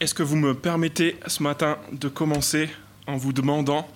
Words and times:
Est-ce 0.00 0.14
que 0.14 0.22
vous 0.22 0.36
me 0.36 0.54
permettez 0.54 1.16
ce 1.26 1.42
matin 1.42 1.76
de 1.90 2.06
commencer 2.06 2.70
en 3.08 3.16
vous 3.16 3.32
demandant, 3.32 3.88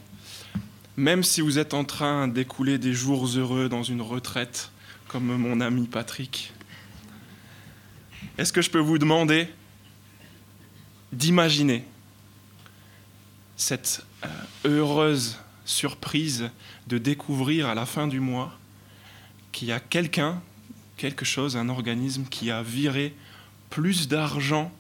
même 0.96 1.22
si 1.22 1.40
vous 1.40 1.60
êtes 1.60 1.74
en 1.74 1.84
train 1.84 2.26
d'écouler 2.26 2.76
des 2.76 2.92
jours 2.92 3.24
heureux 3.36 3.68
dans 3.68 3.84
une 3.84 4.02
retraite, 4.02 4.72
comme 5.06 5.36
mon 5.36 5.60
ami 5.60 5.86
Patrick, 5.86 6.52
est-ce 8.36 8.52
que 8.52 8.62
je 8.62 8.70
peux 8.70 8.80
vous 8.80 8.98
demander 8.98 9.46
d'imaginer 11.12 11.84
cette 13.56 14.04
euh, 14.24 14.28
heureuse 14.64 15.38
surprise 15.64 16.50
de 16.88 16.98
découvrir 16.98 17.68
à 17.68 17.76
la 17.76 17.86
fin 17.86 18.08
du 18.08 18.18
mois 18.18 18.58
qu'il 19.52 19.68
y 19.68 19.72
a 19.72 19.78
quelqu'un, 19.78 20.42
quelque 20.96 21.24
chose, 21.24 21.56
un 21.56 21.68
organisme 21.68 22.24
qui 22.24 22.50
a 22.50 22.60
viré 22.60 23.14
plus 23.70 24.08
d'argent 24.08 24.72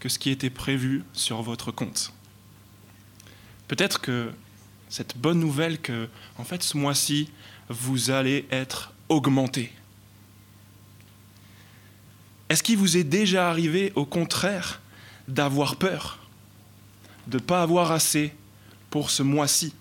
que 0.00 0.08
ce 0.08 0.18
qui 0.18 0.30
était 0.30 0.50
prévu 0.50 1.04
sur 1.12 1.42
votre 1.42 1.70
compte. 1.70 2.12
Peut-être 3.68 4.00
que 4.00 4.32
cette 4.88 5.16
bonne 5.16 5.38
nouvelle 5.38 5.78
que, 5.78 6.08
en 6.38 6.44
fait, 6.44 6.62
ce 6.62 6.76
mois-ci, 6.76 7.30
vous 7.68 8.10
allez 8.10 8.46
être 8.50 8.92
augmenté. 9.08 9.72
Est-ce 12.48 12.64
qu'il 12.64 12.78
vous 12.78 12.96
est 12.96 13.04
déjà 13.04 13.48
arrivé, 13.48 13.92
au 13.94 14.04
contraire, 14.04 14.80
d'avoir 15.28 15.76
peur, 15.76 16.18
de 17.28 17.36
ne 17.38 17.42
pas 17.42 17.62
avoir 17.62 17.92
assez 17.92 18.34
pour 18.90 19.10
ce 19.10 19.22
mois-ci? 19.22 19.72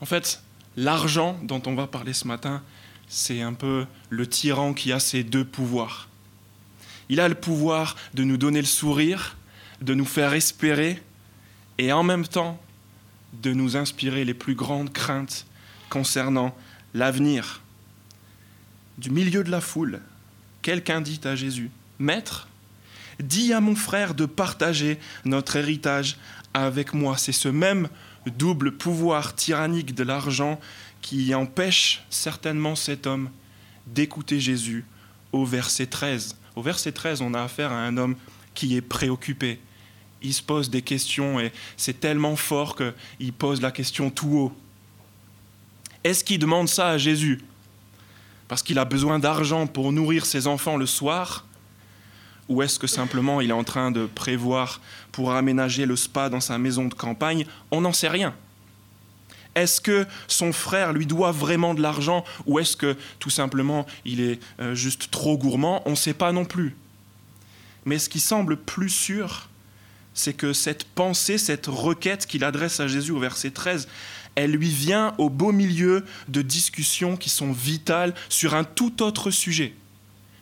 En 0.00 0.06
fait, 0.06 0.42
l'argent 0.76 1.38
dont 1.42 1.62
on 1.66 1.74
va 1.74 1.86
parler 1.86 2.14
ce 2.14 2.26
matin, 2.26 2.62
c'est 3.08 3.42
un 3.42 3.52
peu 3.52 3.86
le 4.08 4.26
tyran 4.26 4.72
qui 4.72 4.92
a 4.92 5.00
ses 5.00 5.24
deux 5.24 5.44
pouvoirs. 5.44 6.08
Il 7.08 7.20
a 7.20 7.28
le 7.28 7.34
pouvoir 7.34 7.96
de 8.14 8.24
nous 8.24 8.36
donner 8.36 8.60
le 8.60 8.66
sourire, 8.66 9.36
de 9.80 9.94
nous 9.94 10.04
faire 10.04 10.34
espérer, 10.34 11.02
et 11.78 11.92
en 11.92 12.02
même 12.02 12.26
temps 12.26 12.60
de 13.32 13.52
nous 13.52 13.76
inspirer 13.76 14.24
les 14.24 14.34
plus 14.34 14.54
grandes 14.54 14.92
craintes 14.92 15.46
concernant 15.90 16.56
l'avenir. 16.94 17.60
Du 18.98 19.10
milieu 19.10 19.44
de 19.44 19.50
la 19.50 19.60
foule, 19.60 20.00
quelqu'un 20.62 21.00
dit 21.00 21.20
à 21.24 21.36
Jésus, 21.36 21.70
Maître, 21.98 22.48
dis 23.20 23.52
à 23.52 23.60
mon 23.60 23.76
frère 23.76 24.14
de 24.14 24.26
partager 24.26 24.98
notre 25.24 25.56
héritage 25.56 26.16
avec 26.54 26.94
moi. 26.94 27.16
C'est 27.18 27.32
ce 27.32 27.48
même 27.48 27.88
double 28.26 28.72
pouvoir 28.72 29.34
tyrannique 29.34 29.94
de 29.94 30.02
l'argent 30.02 30.58
qui 31.02 31.34
empêche 31.34 32.02
certainement 32.10 32.74
cet 32.74 33.06
homme 33.06 33.30
d'écouter 33.86 34.40
Jésus 34.40 34.84
au 35.32 35.44
verset 35.44 35.86
13. 35.86 36.36
Au 36.56 36.62
verset 36.62 36.92
13, 36.92 37.20
on 37.20 37.34
a 37.34 37.42
affaire 37.42 37.70
à 37.70 37.76
un 37.76 37.98
homme 37.98 38.16
qui 38.54 38.76
est 38.76 38.80
préoccupé. 38.82 39.60
Il 40.22 40.32
se 40.32 40.42
pose 40.42 40.70
des 40.70 40.80
questions 40.80 41.38
et 41.38 41.52
c'est 41.76 42.00
tellement 42.00 42.34
fort 42.34 42.74
qu'il 42.76 43.32
pose 43.34 43.60
la 43.60 43.70
question 43.70 44.08
tout 44.10 44.38
haut. 44.38 44.56
Est-ce 46.02 46.24
qu'il 46.24 46.38
demande 46.38 46.68
ça 46.68 46.88
à 46.88 46.98
Jésus? 46.98 47.42
Parce 48.48 48.62
qu'il 48.62 48.78
a 48.78 48.86
besoin 48.86 49.18
d'argent 49.18 49.66
pour 49.66 49.92
nourrir 49.92 50.24
ses 50.24 50.46
enfants 50.46 50.78
le 50.78 50.86
soir? 50.86 51.44
Ou 52.48 52.62
est-ce 52.62 52.78
que 52.78 52.86
simplement 52.86 53.42
il 53.42 53.50
est 53.50 53.54
en 53.54 53.64
train 53.64 53.90
de 53.90 54.06
prévoir 54.06 54.80
pour 55.12 55.32
aménager 55.32 55.84
le 55.84 55.96
spa 55.96 56.30
dans 56.30 56.40
sa 56.40 56.56
maison 56.56 56.86
de 56.86 56.94
campagne? 56.94 57.44
On 57.70 57.82
n'en 57.82 57.92
sait 57.92 58.08
rien. 58.08 58.34
Est-ce 59.56 59.80
que 59.80 60.06
son 60.28 60.52
frère 60.52 60.92
lui 60.92 61.06
doit 61.06 61.32
vraiment 61.32 61.74
de 61.74 61.80
l'argent 61.80 62.24
ou 62.44 62.60
est-ce 62.60 62.76
que 62.76 62.94
tout 63.18 63.30
simplement 63.30 63.86
il 64.04 64.20
est 64.20 64.38
euh, 64.60 64.74
juste 64.74 65.10
trop 65.10 65.36
gourmand? 65.36 65.82
On 65.86 65.92
ne 65.92 65.96
sait 65.96 66.14
pas 66.14 66.30
non 66.30 66.44
plus. 66.44 66.76
Mais 67.86 67.98
ce 67.98 68.10
qui 68.10 68.20
semble 68.20 68.58
plus 68.58 68.90
sûr, 68.90 69.48
c'est 70.12 70.34
que 70.34 70.52
cette 70.52 70.84
pensée, 70.84 71.38
cette 71.38 71.66
requête 71.66 72.26
qu'il 72.26 72.44
adresse 72.44 72.80
à 72.80 72.86
Jésus 72.86 73.12
au 73.12 73.18
verset 73.18 73.50
13, 73.50 73.88
elle 74.34 74.52
lui 74.52 74.68
vient 74.68 75.14
au 75.16 75.30
beau 75.30 75.52
milieu 75.52 76.04
de 76.28 76.42
discussions 76.42 77.16
qui 77.16 77.30
sont 77.30 77.52
vitales 77.52 78.14
sur 78.28 78.54
un 78.54 78.64
tout 78.64 79.02
autre 79.02 79.30
sujet. 79.30 79.72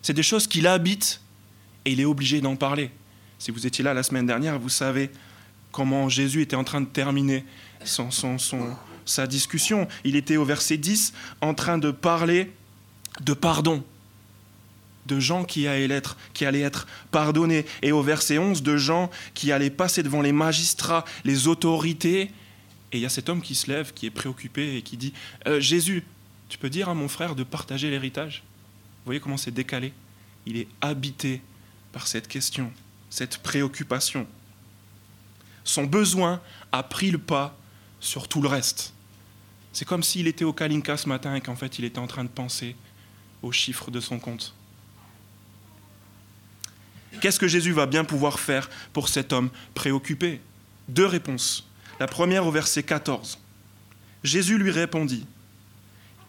C'est 0.02 0.12
des 0.12 0.24
choses 0.24 0.48
qu'il 0.48 0.66
habite 0.66 1.20
et 1.84 1.92
il 1.92 2.00
est 2.00 2.04
obligé 2.04 2.40
d'en 2.40 2.56
parler. 2.56 2.90
Si 3.38 3.52
vous 3.52 3.64
étiez 3.66 3.84
là 3.84 3.94
la 3.94 4.02
semaine 4.02 4.26
dernière, 4.26 4.58
vous 4.58 4.68
savez 4.68 5.10
comment 5.70 6.08
Jésus 6.08 6.42
était 6.42 6.56
en 6.56 6.64
train 6.64 6.80
de 6.80 6.86
terminer 6.86 7.44
son, 7.84 8.10
son, 8.10 8.38
son, 8.38 8.76
sa 9.04 9.26
discussion. 9.26 9.88
Il 10.04 10.16
était 10.16 10.36
au 10.36 10.44
verset 10.44 10.76
10 10.76 11.12
en 11.40 11.54
train 11.54 11.78
de 11.78 11.90
parler 11.90 12.52
de 13.20 13.32
pardon, 13.32 13.84
de 15.06 15.20
gens 15.20 15.44
qui 15.44 15.66
allaient 15.66 15.88
être, 15.88 16.86
pardonnés. 17.10 17.66
Et 17.82 17.92
au 17.92 18.02
verset 18.02 18.38
11, 18.38 18.62
de 18.62 18.76
gens 18.76 19.10
qui 19.34 19.52
allaient 19.52 19.70
passer 19.70 20.02
devant 20.02 20.22
les 20.22 20.32
magistrats, 20.32 21.04
les 21.24 21.48
autorités. 21.48 22.30
Et 22.92 22.98
il 22.98 23.00
y 23.00 23.06
a 23.06 23.10
cet 23.10 23.28
homme 23.28 23.42
qui 23.42 23.54
se 23.54 23.70
lève, 23.70 23.92
qui 23.92 24.06
est 24.06 24.10
préoccupé 24.10 24.76
et 24.76 24.82
qui 24.82 24.96
dit 24.96 25.12
euh, 25.46 25.60
Jésus, 25.60 26.04
tu 26.48 26.58
peux 26.58 26.70
dire 26.70 26.88
à 26.88 26.94
mon 26.94 27.08
frère 27.08 27.34
de 27.34 27.42
partager 27.42 27.90
l'héritage? 27.90 28.42
Vous 29.04 29.06
voyez 29.06 29.20
comment 29.20 29.36
c'est 29.36 29.50
décalé 29.50 29.92
Il 30.46 30.56
est 30.56 30.68
habité 30.80 31.42
par 31.92 32.06
cette 32.06 32.28
question, 32.28 32.72
cette 33.10 33.38
préoccupation. 33.38 34.26
Son 35.64 35.84
besoin 35.84 36.40
a 36.72 36.82
pris 36.82 37.10
le 37.10 37.18
pas 37.18 37.56
sur 38.00 38.28
tout 38.28 38.42
le 38.42 38.48
reste. 38.48 38.93
C'est 39.74 39.84
comme 39.84 40.04
s'il 40.04 40.28
était 40.28 40.44
au 40.44 40.52
Kalinka 40.52 40.96
ce 40.96 41.08
matin 41.08 41.34
et 41.34 41.40
qu'en 41.40 41.56
fait 41.56 41.80
il 41.80 41.84
était 41.84 41.98
en 41.98 42.06
train 42.06 42.22
de 42.22 42.28
penser 42.28 42.76
aux 43.42 43.50
chiffres 43.50 43.90
de 43.90 43.98
son 43.98 44.20
compte. 44.20 44.54
Qu'est-ce 47.20 47.40
que 47.40 47.48
Jésus 47.48 47.72
va 47.72 47.86
bien 47.86 48.04
pouvoir 48.04 48.38
faire 48.38 48.70
pour 48.92 49.08
cet 49.08 49.32
homme 49.32 49.50
préoccupé? 49.74 50.40
Deux 50.88 51.06
réponses. 51.06 51.68
La 51.98 52.06
première 52.06 52.46
au 52.46 52.52
verset 52.52 52.84
14. 52.84 53.38
Jésus 54.22 54.58
lui 54.58 54.70
répondit, 54.70 55.26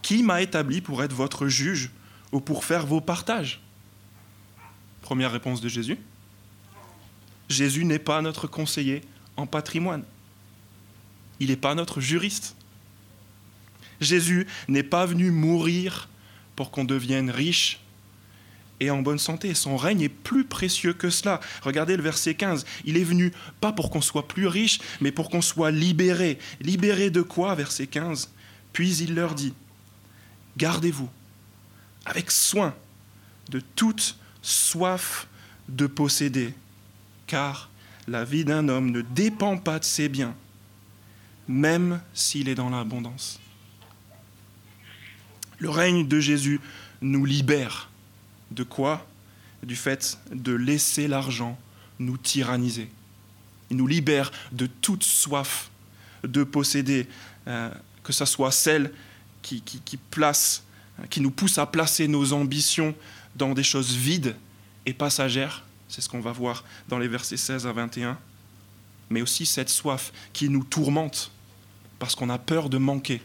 Qui 0.02 0.24
m'a 0.24 0.42
établi 0.42 0.82
pour 0.82 1.04
être 1.04 1.14
votre 1.14 1.48
juge 1.48 1.92
ou 2.32 2.40
pour 2.40 2.66
faire 2.66 2.88
vos 2.88 3.00
partages? 3.00 3.62
Première 5.02 5.32
réponse 5.32 5.62
de 5.62 5.70
Jésus. 5.70 6.00
Jésus 7.48 7.86
n'est 7.86 8.00
pas 8.00 8.24
notre 8.24 8.48
conseiller 8.48 9.04
en 9.38 9.46
patrimoine. 9.46 10.04
Il 11.40 11.50
n'est 11.50 11.58
pas 11.58 11.76
notre 11.76 12.02
juriste. 12.02 12.56
Jésus 14.02 14.48
n'est 14.68 14.84
pas 14.84 15.06
venu 15.06 15.32
mourir 15.32 16.10
pour 16.56 16.72
qu'on 16.72 16.84
devienne 16.84 17.30
riche 17.30 17.80
et 18.80 18.90
en 18.90 19.02
bonne 19.02 19.20
santé. 19.20 19.54
Son 19.54 19.78
règne 19.78 20.02
est 20.02 20.10
plus 20.10 20.46
précieux 20.46 20.94
que 20.94 21.10
cela. 21.10 21.40
Regardez 21.62 21.96
le 21.96 22.04
verset 22.04 22.36
15. 22.36 22.66
Il 22.86 22.98
est 22.98 23.04
venu 23.04 23.32
pas 23.62 23.72
pour 23.72 23.90
qu'on 23.90 24.02
soit 24.02 24.28
plus 24.28 24.48
riche, 24.48 24.80
mais 25.02 25.12
pour 25.12 25.30
qu'on 25.30 25.42
soit 25.42 25.72
libéré. 25.72 26.40
Libéré 26.62 27.10
de 27.10 27.22
quoi 27.22 27.56
Verset 27.56 27.88
15. 27.88 28.32
Puis 28.74 28.98
il 28.98 29.16
leur 29.16 29.36
dit, 29.36 29.54
gardez-vous 30.58 31.10
avec 32.06 32.32
soin 32.32 32.76
de 33.50 33.62
toute 33.76 34.18
soif 34.42 35.28
de 35.70 35.88
posséder, 35.88 36.54
car 37.26 37.70
la 38.08 38.24
vie 38.24 38.46
d'un 38.46 38.70
homme 38.70 38.92
ne 38.92 39.02
dépend 39.02 39.58
pas 39.58 39.80
de 39.80 39.84
ses 39.84 40.10
biens, 40.10 40.36
même 41.48 42.02
s'il 42.14 42.50
est 42.50 42.56
dans 42.56 42.70
l'abondance. 42.70 43.40
Le 45.60 45.70
règne 45.70 46.08
de 46.08 46.20
Jésus 46.20 46.60
nous 47.02 47.26
libère. 47.26 47.90
De 48.52 48.64
quoi? 48.64 49.06
Du 49.64 49.76
fait 49.76 50.18
de 50.32 50.54
laisser 50.54 51.08
l'argent 51.08 51.58
nous 52.00 52.18
tyranniser. 52.18 52.90
Il 53.70 53.78
nous 53.78 53.88
libère 53.88 54.32
de 54.52 54.68
toute 54.68 55.04
soif 55.04 55.70
de 56.24 56.44
posséder, 56.44 57.08
euh, 57.48 57.70
que 58.04 58.14
ce 58.14 58.26
soit 58.26 58.52
celle 58.52 58.92
qui, 59.42 59.64
place, 60.10 60.64
qui 61.10 61.22
nous 61.22 61.32
pousse 61.32 61.58
à 61.58 61.66
placer 61.66 62.08
nos 62.08 62.34
ambitions 62.34 62.96
dans 63.36 63.54
des 63.54 63.64
choses 63.64 63.96
vides 63.96 64.36
et 64.86 64.94
passagères. 64.94 65.64
C'est 65.88 66.02
ce 66.02 66.10
qu'on 66.10 66.20
va 66.20 66.32
voir 66.32 66.64
dans 66.90 67.00
les 67.00 67.08
versets 67.08 67.38
16 67.38 67.68
à 67.68 67.72
21. 67.72 68.18
Mais 69.10 69.22
aussi 69.22 69.46
cette 69.46 69.70
soif 69.70 70.12
qui 70.34 70.50
nous 70.50 70.64
tourmente 70.64 71.32
parce 72.00 72.16
qu'on 72.16 72.30
a 72.30 72.40
peur 72.40 72.70
de 72.70 72.78
manquer 72.78 73.22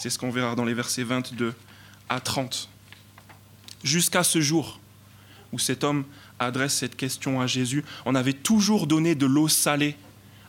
c'est 0.00 0.08
ce 0.08 0.18
qu'on 0.18 0.30
verra 0.30 0.54
dans 0.54 0.64
les 0.64 0.72
versets 0.72 1.04
22 1.04 1.54
à 2.08 2.20
30. 2.20 2.70
Jusqu'à 3.84 4.24
ce 4.24 4.40
jour 4.40 4.80
où 5.52 5.58
cet 5.58 5.84
homme 5.84 6.04
adresse 6.38 6.74
cette 6.74 6.96
question 6.96 7.38
à 7.38 7.46
Jésus, 7.46 7.84
on 8.06 8.14
avait 8.14 8.32
toujours 8.32 8.86
donné 8.86 9.14
de 9.14 9.26
l'eau 9.26 9.46
salée 9.46 9.94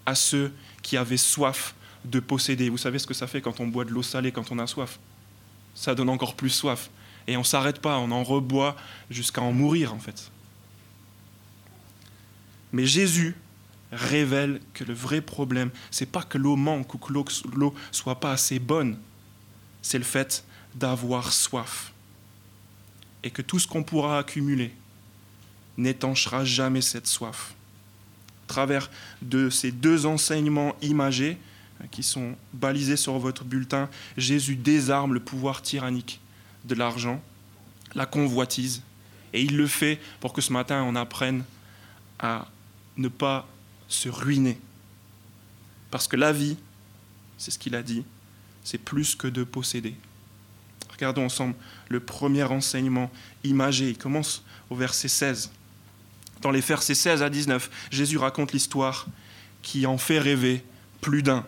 à 0.05 0.15
ceux 0.15 0.53
qui 0.81 0.95
avaient 0.95 1.17
soif 1.17 1.75
de 2.05 2.21
posséder. 2.21 2.69
Vous 2.69 2.77
savez 2.77 2.97
ce 2.97 3.05
que 3.05 3.13
ça 3.13 3.27
fait 3.27 3.41
quand 3.41 3.59
on 3.59 3.67
boit 3.67 3.83
de 3.83 3.89
l'eau 3.89 4.03
salée 4.03 4.31
quand 4.31 4.53
on 4.53 4.57
a 4.57 4.67
soif? 4.67 4.99
Ça 5.75 5.95
donne 5.95 6.09
encore 6.09 6.35
plus 6.35 6.49
soif. 6.49 6.89
Et 7.27 7.35
on 7.35 7.41
ne 7.41 7.45
s'arrête 7.45 7.79
pas, 7.79 7.97
on 7.97 8.11
en 8.11 8.23
reboit 8.23 8.77
jusqu'à 9.09 9.41
en 9.41 9.51
mourir 9.51 9.93
en 9.93 9.99
fait. 9.99 10.31
Mais 12.71 12.85
Jésus 12.85 13.35
révèle 13.91 14.61
que 14.73 14.85
le 14.85 14.93
vrai 14.93 15.19
problème, 15.19 15.71
c'est 15.91 16.09
pas 16.09 16.23
que 16.23 16.37
l'eau 16.37 16.55
manque 16.55 16.93
ou 16.93 16.97
que 16.97 17.11
l'eau 17.11 17.75
soit 17.91 18.21
pas 18.21 18.31
assez 18.31 18.57
bonne, 18.59 18.97
c'est 19.81 19.97
le 19.97 20.03
fait 20.03 20.43
d'avoir 20.75 21.33
soif. 21.33 21.91
Et 23.23 23.31
que 23.31 23.41
tout 23.41 23.59
ce 23.59 23.67
qu'on 23.67 23.83
pourra 23.83 24.17
accumuler 24.19 24.73
n'étanchera 25.77 26.45
jamais 26.45 26.81
cette 26.81 27.07
soif. 27.07 27.53
À 28.45 28.47
travers 28.47 28.89
de 29.21 29.49
ces 29.49 29.71
deux 29.71 30.05
enseignements 30.05 30.75
imagés, 30.81 31.37
hein, 31.79 31.85
qui 31.91 32.03
sont 32.03 32.35
balisés 32.53 32.97
sur 32.97 33.17
votre 33.19 33.43
bulletin, 33.43 33.89
Jésus 34.17 34.55
désarme 34.55 35.13
le 35.13 35.19
pouvoir 35.19 35.61
tyrannique 35.61 36.19
de 36.65 36.75
l'argent, 36.75 37.21
la 37.95 38.05
convoitise, 38.05 38.81
et 39.33 39.41
il 39.41 39.55
le 39.55 39.67
fait 39.67 39.99
pour 40.19 40.33
que 40.33 40.41
ce 40.41 40.51
matin 40.51 40.83
on 40.83 40.95
apprenne 40.95 41.43
à 42.19 42.47
ne 42.97 43.07
pas 43.07 43.47
se 43.87 44.09
ruiner. 44.09 44.59
Parce 45.89 46.07
que 46.07 46.15
la 46.15 46.31
vie, 46.31 46.57
c'est 47.37 47.51
ce 47.51 47.59
qu'il 47.59 47.75
a 47.75 47.83
dit, 47.83 48.03
c'est 48.63 48.77
plus 48.77 49.15
que 49.15 49.27
de 49.27 49.43
posséder. 49.43 49.95
Regardons 50.91 51.25
ensemble 51.25 51.55
le 51.89 51.99
premier 51.99 52.43
enseignement 52.43 53.11
imagé. 53.43 53.89
Il 53.89 53.97
commence 53.97 54.43
au 54.69 54.75
verset 54.75 55.07
16. 55.07 55.51
Dans 56.41 56.51
les 56.51 56.61
versets 56.61 56.95
16 56.95 57.23
à 57.23 57.29
19, 57.29 57.69
Jésus 57.91 58.17
raconte 58.17 58.51
l'histoire 58.51 59.07
qui 59.61 59.85
en 59.85 59.97
fait 59.97 60.19
rêver 60.19 60.63
plus 60.99 61.23
d'un, 61.23 61.45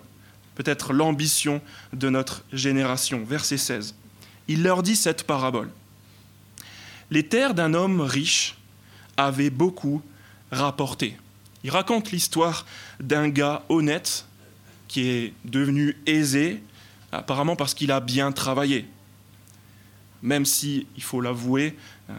peut-être 0.56 0.94
l'ambition 0.94 1.62
de 1.94 2.10
notre 2.10 2.44
génération. 2.52 3.24
Verset 3.24 3.58
16. 3.58 3.96
Il 4.48 4.64
leur 4.64 4.84
dit 4.84 4.96
cette 4.96 5.24
parabole. 5.24 5.72
Les 7.10 7.28
terres 7.28 7.54
d'un 7.54 7.74
homme 7.74 8.02
riche 8.02 8.56
avaient 9.18 9.50
beaucoup 9.50 10.02
rapporté. 10.52 11.18
Il 11.64 11.72
raconte 11.72 12.12
l'histoire 12.12 12.66
d'un 13.00 13.30
gars 13.30 13.64
honnête 13.70 14.26
qui 14.88 15.08
est 15.08 15.34
devenu 15.46 15.98
aisé, 16.06 16.62
apparemment 17.14 17.56
parce 17.56 17.74
qu'il 17.74 17.92
a 17.92 18.00
bien 18.00 18.32
travaillé. 18.32 18.88
Même 20.22 20.46
si, 20.46 20.88
il 20.96 21.04
faut 21.04 21.22
l'avouer, 21.22 21.78
euh, 22.10 22.14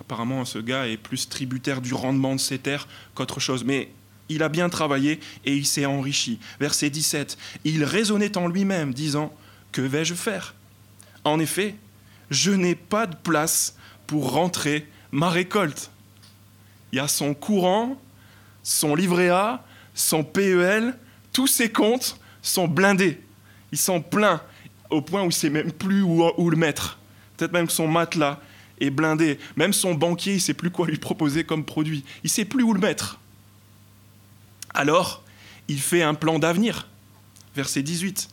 apparemment 0.00 0.44
ce 0.44 0.58
gars 0.58 0.86
est 0.86 0.96
plus 0.96 1.28
tributaire 1.28 1.80
du 1.80 1.94
rendement 1.94 2.34
de 2.34 2.40
ses 2.40 2.58
terres 2.58 2.86
qu'autre 3.14 3.40
chose. 3.40 3.64
Mais 3.64 3.90
il 4.28 4.42
a 4.42 4.48
bien 4.48 4.68
travaillé 4.68 5.20
et 5.44 5.56
il 5.56 5.66
s'est 5.66 5.86
enrichi. 5.86 6.38
Verset 6.60 6.90
17, 6.90 7.38
il 7.64 7.84
raisonnait 7.84 8.36
en 8.36 8.48
lui-même, 8.48 8.92
disant, 8.92 9.32
Que 9.72 9.80
vais-je 9.80 10.14
faire? 10.14 10.54
En 11.24 11.40
effet, 11.40 11.74
je 12.30 12.50
n'ai 12.50 12.74
pas 12.74 13.06
de 13.06 13.16
place 13.16 13.76
pour 14.06 14.32
rentrer 14.32 14.86
ma 15.10 15.30
récolte. 15.30 15.90
Il 16.92 16.96
y 16.96 17.00
a 17.00 17.08
son 17.08 17.34
courant, 17.34 18.00
son 18.62 18.94
livret 18.94 19.30
A, 19.30 19.64
son 19.94 20.24
PEL, 20.24 20.96
tous 21.32 21.46
ses 21.46 21.70
comptes 21.70 22.18
sont 22.42 22.68
blindés. 22.68 23.20
Ils 23.72 23.78
sont 23.78 24.00
pleins 24.00 24.40
au 24.90 25.02
point 25.02 25.22
où 25.22 25.26
il 25.26 25.32
sait 25.32 25.50
même 25.50 25.72
plus 25.72 26.02
où, 26.02 26.50
le 26.50 26.56
mettre. 26.56 26.98
Peut-être 27.36 27.52
même 27.52 27.66
que 27.66 27.72
son 27.72 27.88
matelas 27.88 28.40
est 28.80 28.90
blindé. 28.90 29.38
Même 29.56 29.72
son 29.72 29.94
banquier, 29.94 30.34
il 30.34 30.40
sait 30.40 30.54
plus 30.54 30.70
quoi 30.70 30.86
lui 30.86 30.98
proposer 30.98 31.44
comme 31.44 31.64
produit. 31.64 32.04
Il 32.24 32.30
sait 32.30 32.44
plus 32.44 32.62
où 32.62 32.72
le 32.72 32.80
mettre. 32.80 33.20
Alors, 34.74 35.22
il 35.68 35.80
fait 35.80 36.02
un 36.02 36.14
plan 36.14 36.38
d'avenir. 36.38 36.88
Verset 37.54 37.82
18. 37.82 38.28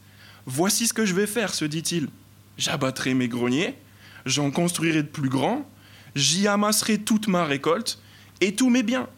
Voici 0.45 0.87
ce 0.87 0.93
que 0.93 1.05
je 1.05 1.13
vais 1.13 1.27
faire, 1.27 1.53
se 1.53 1.65
dit-il. 1.65 2.09
J'abattrai 2.57 3.13
mes 3.13 3.27
greniers, 3.27 3.75
j'en 4.25 4.51
construirai 4.51 5.03
de 5.03 5.07
plus 5.07 5.27
grands, 5.27 5.69
j'y 6.15 6.47
amasserai 6.47 6.99
toute 6.99 7.27
ma 7.27 7.43
récolte 7.43 7.99
et 8.39 8.55
tous 8.55 8.69
mes 8.69 8.83
biens. 8.83 9.09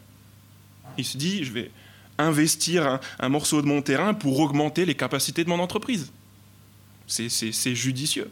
Il 0.96 1.04
se 1.04 1.16
dit, 1.16 1.44
je 1.44 1.52
vais 1.52 1.70
investir 2.18 3.00
un, 3.18 3.28
morceau 3.28 3.62
de 3.62 3.66
mon 3.66 3.82
terrain 3.82 4.14
pour 4.14 4.38
augmenter 4.40 4.84
les 4.84 4.94
capacités 4.94 5.44
de 5.44 5.48
mon 5.48 5.60
entreprise. 5.60 6.12
C'est 7.06 7.74
judicieux. 7.74 8.30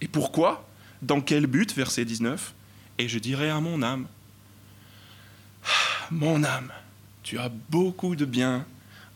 Et 0.00 0.08
pourquoi? 0.08 0.66
Dans 1.02 1.20
quel 1.20 1.46
but? 1.46 1.74
Verset 1.74 2.04
19. 2.04 2.54
Et 2.98 3.08
je 3.08 3.18
dirai 3.18 3.50
à 3.50 3.60
mon 3.60 3.82
âme, 3.82 4.06
mon 6.10 6.42
âme, 6.42 6.72
tu 7.22 7.38
as 7.38 7.50
beaucoup 7.70 8.16
de 8.16 8.24
biens 8.24 8.64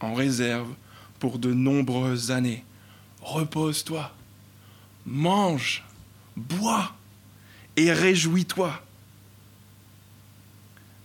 en 0.00 0.14
réserve 0.14 0.68
pour 1.18 1.38
de 1.38 1.52
nombreuses 1.52 2.30
années. 2.30 2.64
Repose-toi, 3.22 4.14
mange, 5.06 5.84
bois 6.36 6.94
et 7.76 7.92
réjouis-toi. 7.92 8.82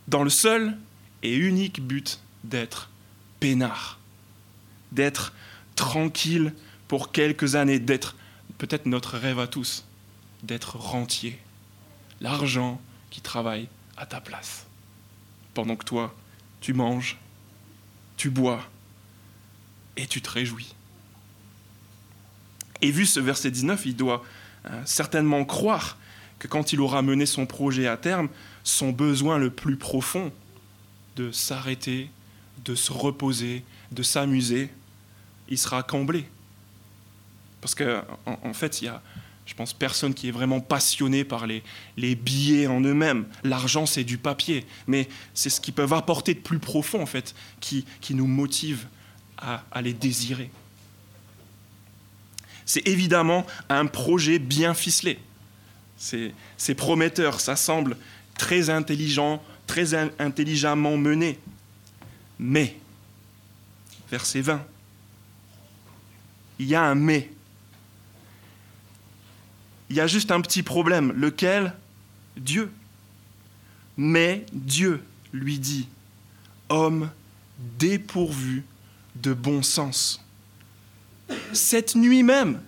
Dans 0.07 0.23
le 0.23 0.29
seul 0.29 0.77
et 1.23 1.35
unique 1.35 1.81
but 1.81 2.19
d'être 2.43 2.89
peinard, 3.39 3.99
d'être 4.91 5.33
tranquille 5.75 6.53
pour 6.87 7.11
quelques 7.11 7.55
années, 7.55 7.79
d'être 7.79 8.15
peut-être 8.57 8.85
notre 8.85 9.17
rêve 9.17 9.39
à 9.39 9.47
tous, 9.47 9.85
d'être 10.43 10.77
rentier, 10.77 11.39
l'argent 12.21 12.81
qui 13.09 13.21
travaille 13.21 13.67
à 13.97 14.05
ta 14.05 14.21
place, 14.21 14.65
pendant 15.53 15.75
que 15.75 15.85
toi, 15.85 16.15
tu 16.61 16.73
manges, 16.73 17.17
tu 18.15 18.29
bois 18.29 18.63
et 19.95 20.07
tu 20.07 20.21
te 20.21 20.29
réjouis. 20.29 20.73
Et 22.81 22.91
vu 22.91 23.05
ce 23.05 23.19
verset 23.19 23.51
19, 23.51 23.85
il 23.85 23.95
doit 23.95 24.23
euh, 24.65 24.81
certainement 24.85 25.43
croire 25.45 25.97
que 26.39 26.47
quand 26.47 26.73
il 26.73 26.81
aura 26.81 27.01
mené 27.01 27.25
son 27.25 27.45
projet 27.45 27.87
à 27.87 27.97
terme, 27.97 28.29
son 28.63 28.91
besoin 28.91 29.37
le 29.37 29.49
plus 29.49 29.77
profond 29.77 30.31
de 31.15 31.31
s'arrêter, 31.31 32.11
de 32.63 32.75
se 32.75 32.91
reposer, 32.91 33.63
de 33.91 34.03
s'amuser, 34.03 34.69
il 35.49 35.57
sera 35.57 35.83
comblé. 35.83 36.25
Parce 37.61 37.75
qu'en 37.75 38.03
en, 38.25 38.53
fait, 38.53 38.81
il 38.81 38.85
y 38.85 38.87
a, 38.87 39.01
je 39.45 39.53
pense, 39.53 39.73
personne 39.73 40.13
qui 40.13 40.27
est 40.27 40.31
vraiment 40.31 40.59
passionné 40.59 41.23
par 41.23 41.47
les, 41.47 41.63
billets 42.15 42.67
en 42.67 42.81
eux-mêmes. 42.81 43.25
L'argent, 43.43 43.85
c'est 43.85 44.03
du 44.03 44.17
papier, 44.17 44.65
mais 44.85 45.07
c'est 45.33 45.49
ce 45.49 45.61
qu'ils 45.61 45.73
peuvent 45.73 45.93
apporter 45.93 46.33
de 46.33 46.39
plus 46.39 46.59
profond, 46.59 47.01
en 47.01 47.05
fait, 47.05 47.33
qui, 47.59 47.85
nous 48.11 48.27
motive 48.27 48.87
à 49.37 49.81
les 49.81 49.93
désirer. 49.93 50.49
C'est 52.67 52.85
évidemment 52.85 53.47
un 53.69 53.85
projet 53.85 54.39
bien 54.39 54.73
ficelé. 54.73 55.19
C'est 55.97 56.75
prometteur, 56.75 57.39
ça 57.39 57.55
semble 57.55 57.97
très 58.37 58.69
intelligent, 58.69 59.41
très 59.65 59.95
intelligemment 60.19 60.97
mené. 60.97 61.39
Mais, 62.39 62.77
verset 64.09 64.41
20, 64.41 64.65
il 66.59 66.67
y 66.67 66.75
a 66.75 66.83
un 66.83 66.95
mais. 66.95 67.31
Il 69.89 69.95
y 69.95 70.01
a 70.01 70.07
juste 70.07 70.31
un 70.31 70.41
petit 70.41 70.63
problème, 70.63 71.11
lequel? 71.13 71.73
Dieu. 72.35 72.71
Mais 73.95 74.45
Dieu 74.53 75.03
lui 75.33 75.59
dit, 75.59 75.87
homme 76.69 77.09
dépourvu 77.79 78.63
de 79.15 79.33
bon 79.33 79.63
sens. 79.63 80.23
Cette 81.53 81.95
nuit 81.95 82.23
même, 82.23 82.61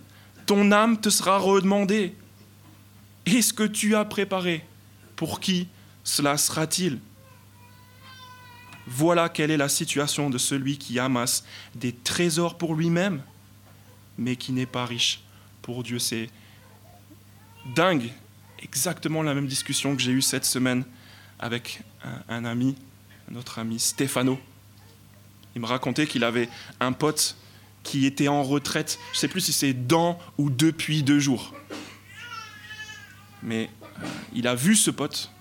ton 0.45 0.71
âme 0.71 0.99
te 0.99 1.09
sera 1.09 1.37
redemandée. 1.37 2.15
Est-ce 3.25 3.53
que 3.53 3.63
tu 3.63 3.95
as 3.95 4.05
préparé? 4.05 4.65
Pour 5.15 5.39
qui 5.39 5.67
cela 6.03 6.37
sera-t-il? 6.37 6.99
Voilà 8.91 9.29
quelle 9.29 9.51
est 9.51 9.57
la 9.57 9.69
situation 9.69 10.31
de 10.31 10.39
celui 10.39 10.79
qui 10.79 10.97
amasse 10.97 11.45
des 11.75 11.93
trésors 11.93 12.57
pour 12.57 12.73
lui-même, 12.73 13.21
mais 14.17 14.35
qui 14.35 14.51
n'est 14.51 14.65
pas 14.65 14.83
riche 14.85 15.21
pour 15.61 15.83
Dieu. 15.83 15.99
C'est 15.99 16.27
dingue, 17.75 18.11
exactement 18.63 19.21
la 19.21 19.35
même 19.35 19.45
discussion 19.45 19.95
que 19.95 20.01
j'ai 20.01 20.11
eue 20.11 20.23
cette 20.23 20.43
semaine 20.43 20.83
avec 21.37 21.81
un, 22.27 22.45
ami, 22.45 22.75
notre 23.29 23.59
ami 23.59 23.79
Stefano. 23.79 24.39
Il 25.53 25.61
me 25.61 25.67
racontait 25.67 26.07
qu'il 26.07 26.23
avait 26.23 26.49
un 26.79 26.91
pote 26.91 27.37
qui 27.83 28.07
était 28.07 28.27
en 28.27 28.41
retraite, 28.41 28.97
je 29.11 29.17
ne 29.17 29.19
sais 29.19 29.27
plus 29.27 29.41
si 29.41 29.53
c'est 29.53 29.73
dans 29.73 30.17
ou 30.39 30.49
depuis 30.49 31.03
deux 31.03 31.19
jours. 31.19 31.53
Mais 33.43 33.69
euh, 33.83 34.07
il 34.33 34.47
a 34.47 34.55
vu 34.55 34.75
ce 34.75 34.89
pote 34.89 35.31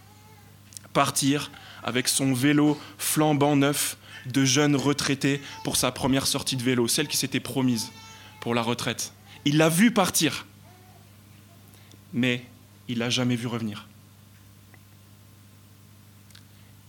partir 0.92 1.50
avec 1.88 2.06
son 2.06 2.34
vélo 2.34 2.78
flambant 2.98 3.56
neuf 3.56 3.96
de 4.26 4.44
jeune 4.44 4.76
retraité 4.76 5.40
pour 5.64 5.76
sa 5.76 5.90
première 5.90 6.26
sortie 6.26 6.54
de 6.56 6.62
vélo, 6.62 6.86
celle 6.86 7.08
qui 7.08 7.16
s'était 7.16 7.40
promise 7.40 7.90
pour 8.40 8.54
la 8.54 8.60
retraite. 8.60 9.14
Il 9.46 9.56
l'a 9.56 9.70
vu 9.70 9.90
partir, 9.90 10.46
mais 12.12 12.44
il 12.88 12.98
l'a 12.98 13.08
jamais 13.08 13.36
vu 13.36 13.46
revenir. 13.46 13.88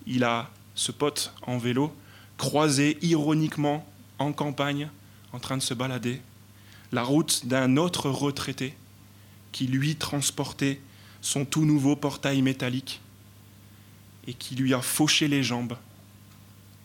Il 0.05 0.25
a 0.25 0.49
ce 0.75 0.91
pote 0.91 1.33
en 1.43 1.57
vélo 1.57 1.95
croisé 2.37 2.97
ironiquement 3.01 3.87
en 4.17 4.33
campagne, 4.33 4.89
en 5.31 5.39
train 5.39 5.55
de 5.55 5.61
se 5.61 5.73
balader, 5.73 6.21
la 6.91 7.03
route 7.03 7.45
d'un 7.45 7.77
autre 7.77 8.09
retraité 8.09 8.75
qui 9.53 9.65
lui 9.65 9.95
transportait 9.95 10.81
son 11.21 11.45
tout 11.45 11.63
nouveau 11.63 11.95
portail 11.95 12.41
métallique 12.41 12.99
et 14.29 14.33
qui 14.33 14.53
lui 14.53 14.75
a 14.75 14.81
fauché 14.81 15.27
les 15.27 15.41
jambes 15.41 15.75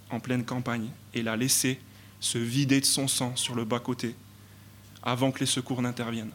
en 0.08 0.18
pleine 0.18 0.46
campagne 0.46 0.88
et 1.12 1.20
l'a 1.20 1.36
laissé 1.36 1.78
se 2.18 2.38
vider 2.38 2.80
de 2.80 2.86
son 2.86 3.06
sang 3.06 3.36
sur 3.36 3.54
le 3.54 3.66
bas-côté 3.66 4.14
avant 5.02 5.30
que 5.30 5.40
les 5.40 5.46
secours 5.46 5.82
n'interviennent. 5.82 6.32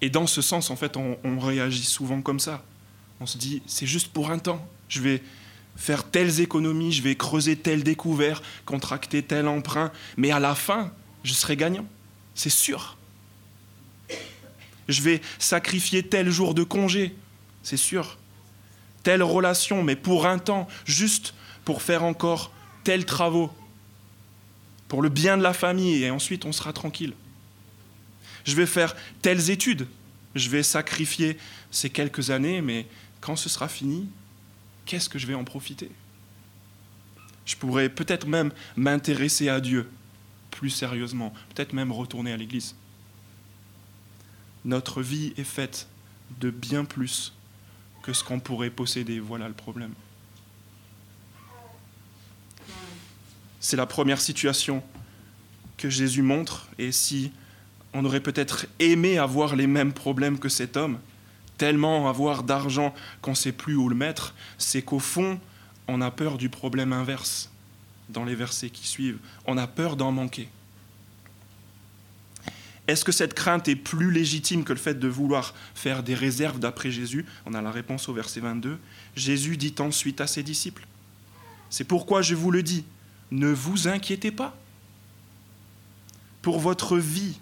Et 0.00 0.08
dans 0.08 0.28
ce 0.28 0.40
sens, 0.40 0.70
en 0.70 0.76
fait, 0.76 0.96
on, 0.96 1.40
réagit 1.40 1.82
souvent 1.82 2.22
comme 2.22 2.38
ça. 2.38 2.64
On 3.18 3.26
se 3.26 3.38
dit, 3.38 3.60
c'est 3.66 3.86
juste 3.86 4.12
pour 4.12 4.30
un 4.30 4.38
temps. 4.38 4.64
Je 4.88 5.00
vais 5.00 5.20
faire 5.74 6.08
telles 6.08 6.40
économies, 6.40 6.92
je 6.92 7.02
vais 7.02 7.16
creuser 7.16 7.56
tel 7.56 7.82
découvert, 7.82 8.40
contracter 8.66 9.24
tel 9.24 9.48
emprunt, 9.48 9.90
mais 10.16 10.30
à 10.30 10.38
la 10.38 10.54
fin, 10.54 10.92
je 11.24 11.32
serai 11.32 11.56
gagnant. 11.56 11.86
C'est 12.36 12.50
sûr. 12.50 12.96
Je 14.86 15.02
vais 15.02 15.20
sacrifier 15.40 16.04
tel 16.04 16.30
jour 16.30 16.54
de 16.54 16.62
congé, 16.62 17.16
c'est 17.66 17.76
sûr. 17.76 18.16
Telle 19.02 19.24
relation, 19.24 19.82
mais 19.82 19.96
pour 19.96 20.26
un 20.26 20.38
temps, 20.38 20.68
juste 20.84 21.34
pour 21.64 21.82
faire 21.82 22.04
encore 22.04 22.52
tels 22.84 23.04
travaux, 23.04 23.50
pour 24.86 25.02
le 25.02 25.08
bien 25.08 25.36
de 25.36 25.42
la 25.42 25.52
famille, 25.52 26.04
et 26.04 26.10
ensuite 26.12 26.44
on 26.44 26.52
sera 26.52 26.72
tranquille. 26.72 27.12
Je 28.44 28.54
vais 28.54 28.66
faire 28.66 28.94
telles 29.20 29.50
études, 29.50 29.88
je 30.36 30.48
vais 30.48 30.62
sacrifier 30.62 31.38
ces 31.72 31.90
quelques 31.90 32.30
années, 32.30 32.60
mais 32.60 32.86
quand 33.20 33.34
ce 33.34 33.48
sera 33.48 33.66
fini, 33.66 34.08
qu'est-ce 34.84 35.08
que 35.08 35.18
je 35.18 35.26
vais 35.26 35.34
en 35.34 35.42
profiter? 35.42 35.90
Je 37.46 37.56
pourrais 37.56 37.88
peut-être 37.88 38.28
même 38.28 38.52
m'intéresser 38.76 39.48
à 39.48 39.60
Dieu 39.60 39.90
plus 40.52 40.70
sérieusement, 40.70 41.34
peut-être 41.52 41.72
même 41.72 41.90
retourner 41.90 42.32
à 42.32 42.36
l'Église. 42.36 42.76
Notre 44.64 45.02
vie 45.02 45.34
est 45.36 45.42
faite 45.42 45.88
de 46.38 46.50
bien 46.50 46.84
plus 46.84 47.32
que 48.06 48.12
ce 48.12 48.22
qu'on 48.22 48.38
pourrait 48.38 48.70
posséder. 48.70 49.18
Voilà 49.18 49.48
le 49.48 49.54
problème. 49.54 49.92
C'est 53.58 53.76
la 53.76 53.86
première 53.86 54.20
situation 54.20 54.80
que 55.76 55.90
Jésus 55.90 56.22
montre, 56.22 56.68
et 56.78 56.92
si 56.92 57.32
on 57.92 58.04
aurait 58.04 58.20
peut-être 58.20 58.66
aimé 58.78 59.18
avoir 59.18 59.56
les 59.56 59.66
mêmes 59.66 59.92
problèmes 59.92 60.38
que 60.38 60.48
cet 60.48 60.76
homme, 60.76 61.00
tellement 61.58 62.08
avoir 62.08 62.44
d'argent 62.44 62.94
qu'on 63.22 63.32
ne 63.32 63.36
sait 63.36 63.50
plus 63.50 63.74
où 63.74 63.88
le 63.88 63.96
mettre, 63.96 64.34
c'est 64.56 64.82
qu'au 64.82 65.00
fond, 65.00 65.40
on 65.88 66.00
a 66.00 66.12
peur 66.12 66.38
du 66.38 66.48
problème 66.48 66.92
inverse 66.92 67.50
dans 68.08 68.24
les 68.24 68.36
versets 68.36 68.70
qui 68.70 68.86
suivent. 68.86 69.18
On 69.46 69.58
a 69.58 69.66
peur 69.66 69.96
d'en 69.96 70.12
manquer. 70.12 70.48
Est-ce 72.88 73.04
que 73.04 73.12
cette 73.12 73.34
crainte 73.34 73.66
est 73.68 73.76
plus 73.76 74.12
légitime 74.12 74.64
que 74.64 74.72
le 74.72 74.78
fait 74.78 74.98
de 74.98 75.08
vouloir 75.08 75.54
faire 75.74 76.02
des 76.02 76.14
réserves 76.14 76.60
d'après 76.60 76.90
Jésus 76.90 77.26
On 77.44 77.54
a 77.54 77.62
la 77.62 77.70
réponse 77.70 78.08
au 78.08 78.14
verset 78.14 78.40
22. 78.40 78.78
Jésus 79.16 79.56
dit 79.56 79.74
ensuite 79.80 80.20
à 80.20 80.26
ses 80.26 80.42
disciples, 80.42 80.86
C'est 81.68 81.84
pourquoi 81.84 82.22
je 82.22 82.34
vous 82.34 82.50
le 82.50 82.62
dis, 82.62 82.84
ne 83.32 83.48
vous 83.48 83.88
inquiétez 83.88 84.30
pas 84.30 84.56
pour 86.42 86.60
votre 86.60 86.96
vie, 86.96 87.40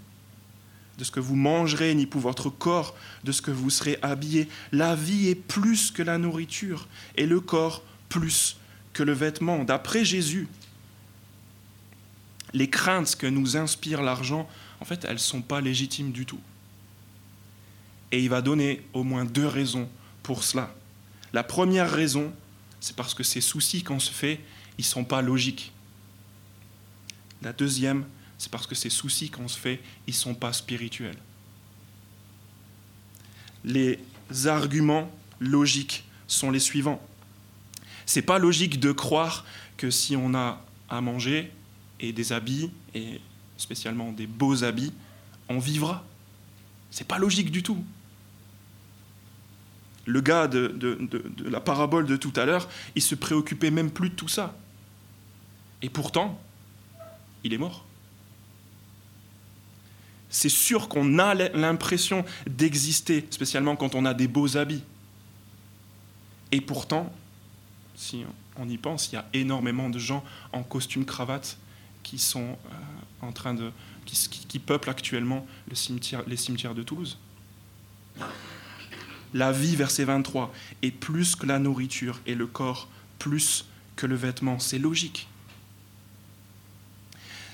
de 0.97 1.05
ce 1.05 1.11
que 1.11 1.21
vous 1.21 1.37
mangerez, 1.37 1.95
ni 1.95 2.07
pour 2.07 2.21
votre 2.21 2.51
corps, 2.51 2.97
de 3.25 3.33
ce 3.33 3.43
que 3.43 3.51
vous 3.51 3.69
serez 3.69 3.99
habillé. 4.01 4.49
La 4.73 4.95
vie 4.95 5.29
est 5.29 5.35
plus 5.35 5.91
que 5.91 6.03
la 6.03 6.19
nourriture, 6.19 6.89
et 7.17 7.27
le 7.27 7.41
corps 7.41 7.83
plus 8.09 8.57
que 8.93 9.03
le 9.03 9.13
vêtement. 9.13 9.65
D'après 9.65 10.05
Jésus, 10.05 10.49
les 12.53 12.71
craintes 12.71 13.17
que 13.17 13.27
nous 13.27 13.57
inspire 13.57 14.03
l'argent, 14.03 14.49
en 14.81 14.85
fait, 14.85 15.05
elles 15.05 15.15
ne 15.15 15.19
sont 15.19 15.43
pas 15.43 15.61
légitimes 15.61 16.13
du 16.13 16.27
tout. 16.27 16.41
Et 18.13 18.23
il 18.23 18.29
va 18.29 18.43
donner 18.43 18.83
au 18.93 19.03
moins 19.03 19.25
deux 19.25 19.47
raisons 19.47 19.89
pour 20.23 20.45
cela. 20.45 20.75
La 21.33 21.43
première 21.43 21.91
raison, 21.91 22.33
c'est 22.81 22.95
parce 22.97 23.15
que 23.15 23.23
ces 23.23 23.41
soucis 23.41 23.83
qu'on 23.83 23.99
se 23.99 24.11
fait, 24.11 24.41
ils 24.79 24.83
ne 24.83 24.87
sont 24.87 25.05
pas 25.05 25.23
logiques. 25.23 25.73
La 27.43 27.53
deuxième, 27.53 28.05
c'est 28.39 28.51
parce 28.51 28.67
que 28.67 28.75
ces 28.75 28.91
soucis 28.91 29.31
qu'on 29.31 29.49
se 29.49 29.59
fait, 29.59 29.81
ils 30.07 30.13
ne 30.13 30.17
sont 30.17 30.35
pas 30.35 30.53
spirituels. 30.53 31.19
Les 33.65 33.99
arguments 34.45 35.11
logiques 35.41 36.05
sont 36.27 36.51
les 36.51 36.61
suivants. 36.61 37.03
C'est 38.07 38.23
pas 38.23 38.39
logique 38.39 38.81
de 38.81 38.93
croire 38.93 39.45
que 39.77 39.91
si 39.91 40.17
on 40.17 40.35
a 40.35 40.63
à 40.89 41.01
manger 41.01 41.51
et 42.01 42.13
des 42.13 42.33
habits, 42.33 42.71
et 42.95 43.21
spécialement 43.57 44.13
des 44.13 44.27
beaux 44.27 44.65
habits, 44.65 44.93
on 45.49 45.59
vivra. 45.59 46.05
C'est 46.91 47.07
pas 47.07 47.19
logique 47.19 47.51
du 47.51 47.63
tout. 47.63 47.85
Le 50.07 50.21
gars 50.21 50.49
de, 50.49 50.69
de, 50.69 51.49
la 51.49 51.61
parabole 51.61 52.07
de 52.07 52.17
tout 52.17 52.33
à 52.37 52.45
l'heure, 52.45 52.69
il 52.95 53.03
se 53.03 53.15
préoccupait 53.15 53.71
même 53.71 53.91
plus 53.91 54.11
de 54.11 54.15
tout 54.15 54.29
ça. 54.29 54.55
Et 55.81 55.89
pourtant, 55.89 56.41
il 57.43 57.53
est 57.53 57.59
mort 57.59 57.85
c'est 60.35 60.49
sûr 60.49 60.89
qu'on 60.89 61.21
a 61.21 61.33
l'impression 61.35 62.25
d'exister, 62.49 63.25
spécialement 63.31 63.77
quand 63.77 63.95
on 63.95 64.05
a 64.05 64.15
des 64.15 64.27
beaux 64.27 64.57
habits. 64.57 64.83
Et 66.51 66.61
pourtant, 66.61 67.13
si 67.95 68.25
on 68.57 68.69
y 68.69 68.77
pense, 68.77 69.13
il 69.13 69.15
y 69.15 69.19
a 69.19 69.27
énormément 69.33 69.89
de 69.89 70.01
gens 70.01 70.25
en 70.53 70.65
costume 70.65 71.05
cravate 71.05 71.57
qui 72.05 72.19
sont 72.19 72.57
euh, 72.71 73.27
en 73.27 73.33
train 73.33 73.55
de 73.55 73.73
qui, 74.05 74.59
peuplent 74.61 74.91
actuellement 74.91 75.47
les 75.69 75.75
cimetières 75.75 76.75
de 76.75 76.83
Toulouse. 76.83 77.19
La 79.33 79.51
vie, 79.51 79.75
verset 79.75 80.05
23, 80.05 80.53
est 80.83 80.93
plus 80.93 81.35
que 81.35 81.47
la 81.47 81.59
nourriture 81.59 82.21
et 82.27 82.37
le 82.37 82.47
corps 82.47 82.89
plus 83.19 83.67
que 83.97 84.07
le 84.07 84.15
vêtement. 84.15 84.61
C'est 84.61 84.79
logique. 84.79 85.27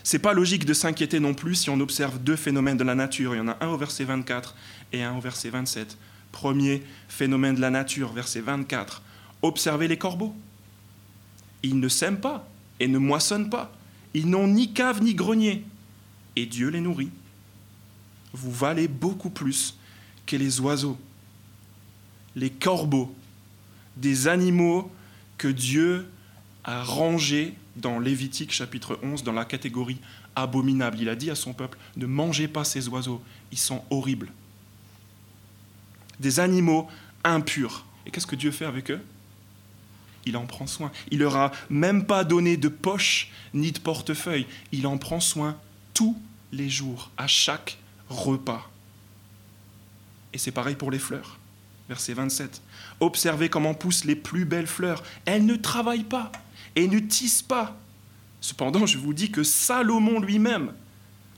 C'est 0.03 0.19
pas 0.19 0.33
logique 0.33 0.65
de 0.65 0.75
s'inquiéter 0.75 1.21
non 1.21 1.35
plus 1.35 1.55
si 1.55 1.71
on 1.71 1.81
observe 1.81 2.19
deux 2.19 2.37
phénomènes 2.37 2.77
de 2.77 2.85
la 2.85 2.95
nature. 2.95 3.35
Il 3.35 3.39
y 3.39 3.41
en 3.41 3.49
a 3.49 3.57
un 3.61 3.69
au 3.69 3.77
verset 3.77 4.05
24 4.05 4.55
et 4.93 5.03
un 5.03 5.17
au 5.17 5.21
verset 5.21 5.51
27. 5.51 5.97
Premier 6.33 6.83
phénomène 7.09 7.55
de 7.55 7.61
la 7.61 7.71
nature, 7.71 8.13
verset 8.13 8.41
24. 8.41 9.03
Observez 9.43 9.89
les 9.89 9.99
corbeaux. 9.99 10.35
Ils 11.63 11.79
ne 11.79 11.89
sèment 11.89 12.21
pas 12.21 12.49
et 12.79 12.89
ne 12.89 12.99
moissonnent 12.99 13.51
pas. 13.51 13.73
Ils 14.15 14.29
n'ont 14.29 14.49
ni 14.49 14.73
cave 14.73 15.03
ni 15.03 15.15
grenier. 15.15 15.65
Et 16.37 16.47
Dieu 16.47 16.69
les 16.69 16.81
nourrit. 16.81 17.11
Vous 18.33 18.53
valez 18.53 18.89
beaucoup 18.89 19.31
plus 19.31 19.77
que 20.27 20.37
les 20.37 20.61
oiseaux. 20.61 20.99
Les 22.37 22.51
corbeaux, 22.51 23.15
des 23.97 24.29
animaux 24.29 24.91
que 25.37 25.49
Dieu 25.49 26.09
a 26.65 26.85
rangés 26.85 27.55
dans 27.77 27.99
Lévitique 27.99 28.53
chapitre 28.53 28.99
11 29.03 29.25
dans 29.25 29.33
la 29.33 29.45
catégorie 29.45 29.99
abominable. 30.37 30.99
Il 31.01 31.09
a 31.09 31.17
dit 31.17 31.31
à 31.31 31.35
son 31.35 31.53
peuple, 31.53 31.79
ne 31.97 32.07
mangez 32.07 32.49
pas 32.49 32.65
ces 32.65 32.89
oiseaux, 32.89 33.23
ils 33.51 33.59
sont 33.59 33.83
horribles. 33.91 34.31
Des 36.21 36.39
animaux 36.41 36.89
impurs. 37.25 37.87
Et 38.07 38.11
qu'est-ce 38.11 38.27
que 38.27 38.37
Dieu 38.37 38.51
fait 38.51 38.67
avec 38.67 38.91
eux? 38.91 39.01
Il 40.27 40.37
en 40.37 40.47
prend 40.47 40.67
soin. 40.67 40.93
Il 41.11 41.21
leur 41.21 41.37
a 41.37 41.51
même 41.71 42.05
pas 42.05 42.25
donné 42.25 42.57
de 42.57 42.69
poche 42.69 43.31
ni 43.55 43.73
de 43.73 43.79
portefeuille. 43.79 44.47
Il 44.73 44.87
en 44.87 44.99
prend 44.99 45.21
soin 45.21 45.57
tous 45.95 46.21
les 46.53 46.69
jours, 46.69 47.11
à 47.17 47.27
chaque 47.27 47.79
repas. 48.09 48.71
Et 50.33 50.39
c'est 50.39 50.53
pareil 50.53 50.77
pour 50.77 50.91
les 50.91 50.99
fleurs. 50.99 51.39
Verset 51.89 52.15
27. 52.15 52.63
Observez 53.01 53.49
comment 53.49 53.75
poussent 53.75 54.05
les 54.05 54.15
plus 54.15 54.45
belles 54.45 54.67
fleurs. 54.67 55.03
Elles 55.25 55.45
ne 55.45 55.57
travaillent 55.57 56.05
pas 56.05 56.31
et 56.77 56.87
ne 56.87 56.99
tisse 56.99 57.43
pas. 57.43 57.77
Cependant, 58.41 58.87
je 58.87 58.99
vous 58.99 59.13
dis 59.13 59.31
que 59.31 59.43
Salomon 59.43 60.21
lui-même, 60.21 60.73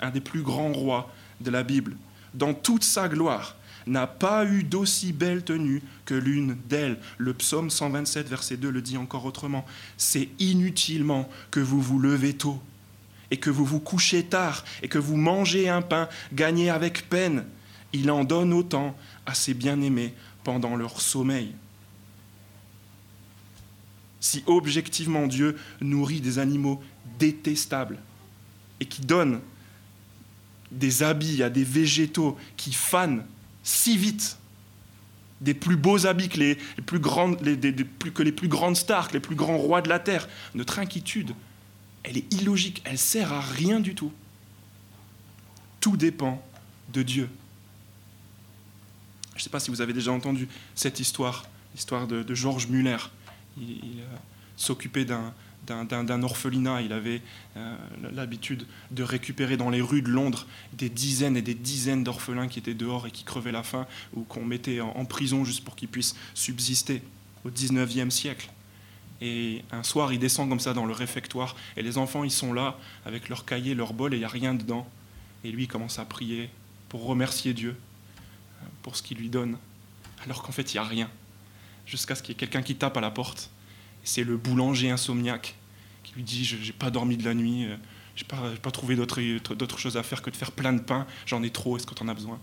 un 0.01 0.11
des 0.11 0.21
plus 0.21 0.43
grands 0.43 0.73
rois 0.73 1.11
de 1.41 1.51
la 1.51 1.63
Bible, 1.63 1.97
dans 2.35 2.55
toute 2.55 2.85
sa 2.85 3.09
gloire, 3.09 3.57
n'a 3.87 4.07
pas 4.07 4.45
eu 4.45 4.65
d'aussi 4.65 5.13
belle 5.13 5.45
tenue 5.45 5.83
que 6.05 6.15
l'une 6.15 6.57
d'elles. 6.69 6.99
Le 7.19 7.35
psaume 7.35 7.71
127, 7.71 8.29
verset 8.29 8.57
2 8.57 8.71
le 8.71 8.83
dit 8.83 8.97
encore 8.97 9.25
autrement. 9.25 9.65
C'est 9.97 10.29
inutilement 10.39 11.29
que 11.51 11.61
vous 11.61 11.81
vous 11.81 11.99
levez 11.99 12.35
tôt 12.35 12.61
et 13.31 13.39
que 13.39 13.51
vous 13.51 13.65
vous 13.65 13.81
couchez 13.81 14.25
tard 14.25 14.65
et 14.83 14.89
que 14.89 14.99
vous 14.99 15.17
mangez 15.17 15.69
un 15.69 15.83
pain 15.83 16.09
gagné 16.33 16.71
avec 16.71 17.09
peine. 17.09 17.45
Il 17.93 18.11
en 18.11 18.25
donne 18.25 18.53
autant 18.53 18.97
à 19.27 19.35
ses 19.35 19.55
bien-aimés 19.55 20.15
pendant 20.45 20.77
leur 20.77 21.01
sommeil 21.01 21.55
si 24.23 24.45
objectivement 24.47 25.27
Dieu 25.27 25.57
nourrit 25.81 26.21
des 26.21 26.39
animaux 26.39 26.81
détestables 27.19 27.99
et 28.81 28.87
qui 28.87 29.03
donne 29.03 29.41
des 30.71 31.03
habits 31.03 31.43
à 31.43 31.51
des 31.51 31.65
végétaux 31.65 32.39
qui 32.57 32.73
fanent 32.73 33.27
si 33.63 33.97
vite, 33.97 34.39
des 35.41 35.55
plus 35.55 35.77
beaux 35.77 36.07
habits 36.07 36.29
que 36.29 36.39
les, 36.39 36.55
plus 36.87 37.01
grandes, 37.01 37.41
que 37.41 38.23
les 38.23 38.33
plus 38.33 38.49
grandes 38.49 38.77
stars, 38.77 39.09
que 39.09 39.15
les 39.15 39.21
plus 39.21 39.35
grands 39.35 39.59
rois 39.59 39.83
de 39.83 39.89
la 39.89 39.99
terre, 39.99 40.29
notre 40.55 40.79
inquiétude, 40.79 41.35
elle 42.05 42.17
est 42.17 42.33
illogique, 42.33 42.83
elle 42.85 42.99
sert 42.99 43.33
à 43.33 43.41
rien 43.41 43.81
du 43.81 43.95
tout. 43.95 44.13
Tout 45.81 45.97
dépend 45.97 46.45
de 46.93 47.03
Dieu. 47.03 47.29
Je 49.33 49.39
ne 49.39 49.43
sais 49.43 49.51
pas 49.51 49.61
si 49.61 49.71
vous 49.71 49.81
avez 49.81 49.93
déjà 49.93 50.13
entendu 50.13 50.49
cette 50.75 51.01
histoire, 51.01 51.47
l'histoire 51.75 52.07
de, 52.07 52.23
de 52.23 52.35
Georges 52.35 52.69
Muller 52.69 52.99
il, 53.57 54.01
euh, 54.01 54.17
s'occupait 54.57 55.05
d'un 55.05 55.35
orphelinat. 56.23 56.83
Il 56.83 56.93
avait 56.93 57.23
euh, 57.57 57.77
l'habitude 58.13 58.67
de 58.91 59.03
récupérer 59.03 59.57
dans 59.57 59.71
les 59.71 59.81
rues 59.81 60.03
de 60.03 60.11
Londres 60.11 60.47
des 60.73 60.89
dizaines 60.89 61.37
et 61.37 61.43
des 61.43 61.55
dizaines 61.55 62.05
d'orphelins 62.05 62.49
qui 62.49 62.59
étaient 62.59 62.75
dehors 62.75 63.07
et 63.07 63.11
qui 63.11 63.25
crevaient 63.25 63.53
la 63.53 63.63
faim 63.63 63.87
ou 64.15 64.23
qu'on 64.23 64.45
mettait 64.45 64.81
en, 64.81 65.05
prison 65.05 65.45
juste 65.45 65.65
pour 65.65 65.77
qu'ils 65.77 65.89
puissent 65.89 66.17
subsister 66.35 67.03
au 67.45 67.51
19e 67.51 68.11
siècle. 68.11 68.51
Et 69.21 69.63
un 69.71 69.85
soir, 69.85 70.13
il 70.13 70.19
descend 70.19 70.49
comme 70.49 70.61
ça 70.61 70.75
dans 70.75 70.87
le 70.87 70.93
réfectoire 70.93 71.55
et 71.77 71.83
les 71.83 71.97
enfants, 71.97 72.25
ils 72.25 72.31
sont 72.31 72.53
là 72.53 72.77
avec 73.07 73.29
leur 73.29 73.45
cahier, 73.45 73.75
leur 73.75 73.93
bol 73.93 74.15
et 74.15 74.17
il 74.17 74.21
n'y 74.21 74.25
a 74.25 74.29
rien 74.29 74.55
dedans. 74.55 74.89
Et 75.45 75.53
lui, 75.53 75.65
il 75.65 75.69
commence 75.69 75.99
à 75.99 76.05
prier 76.05 76.51
pour 76.89 77.05
remercier 77.07 77.55
Dieu 77.55 77.71
euh, 77.71 78.67
pour 78.83 78.97
ce 78.97 79.03
qu'il 79.03 79.19
lui 79.19 79.29
donne, 79.29 79.57
alors 80.25 80.43
qu'en 80.43 80.53
fait, 80.53 80.75
il 80.75 80.77
n'y 80.77 80.85
a 80.85 80.89
rien. 80.89 81.09
Jusqu'à 81.87 82.15
ce 82.15 82.23
qu'il 82.23 82.33
y 82.33 82.37
ait 82.37 82.39
quelqu'un 82.39 82.63
qui 82.63 82.77
tape 82.77 82.97
à 82.97 83.01
la 83.01 83.11
porte 83.11 83.51
c'est 84.05 84.25
le 84.25 84.37
boulanger 84.37 84.91
insomniaque 84.91 85.55
qui 86.03 86.15
lui 86.15 86.23
dit 86.23 86.45
J'ai 86.45 86.73
pas 86.73 86.91
dormi 86.91 87.17
de 87.17 87.25
la 87.25 87.35
nuit, 87.35 87.67
euh, 87.67 87.77
j'ai 88.17 88.25
pas, 88.25 88.51
pas 88.63 88.71
trouvé 88.71 88.97
d'autre 88.97 89.79
chose 89.79 89.97
à 89.97 90.03
faire 90.03 90.23
que 90.23 90.31
de 90.31 90.37
faire 90.37 90.53
plein 90.53 90.73
de 90.73 90.81
pain, 90.81 91.07
j'en 91.27 91.43
ai 91.43 91.51
trop, 91.51 91.77
est-ce 91.77 91.87
que 91.87 91.95
tu 91.95 92.03
en 92.03 92.09
as 92.09 92.15
besoin? 92.15 92.39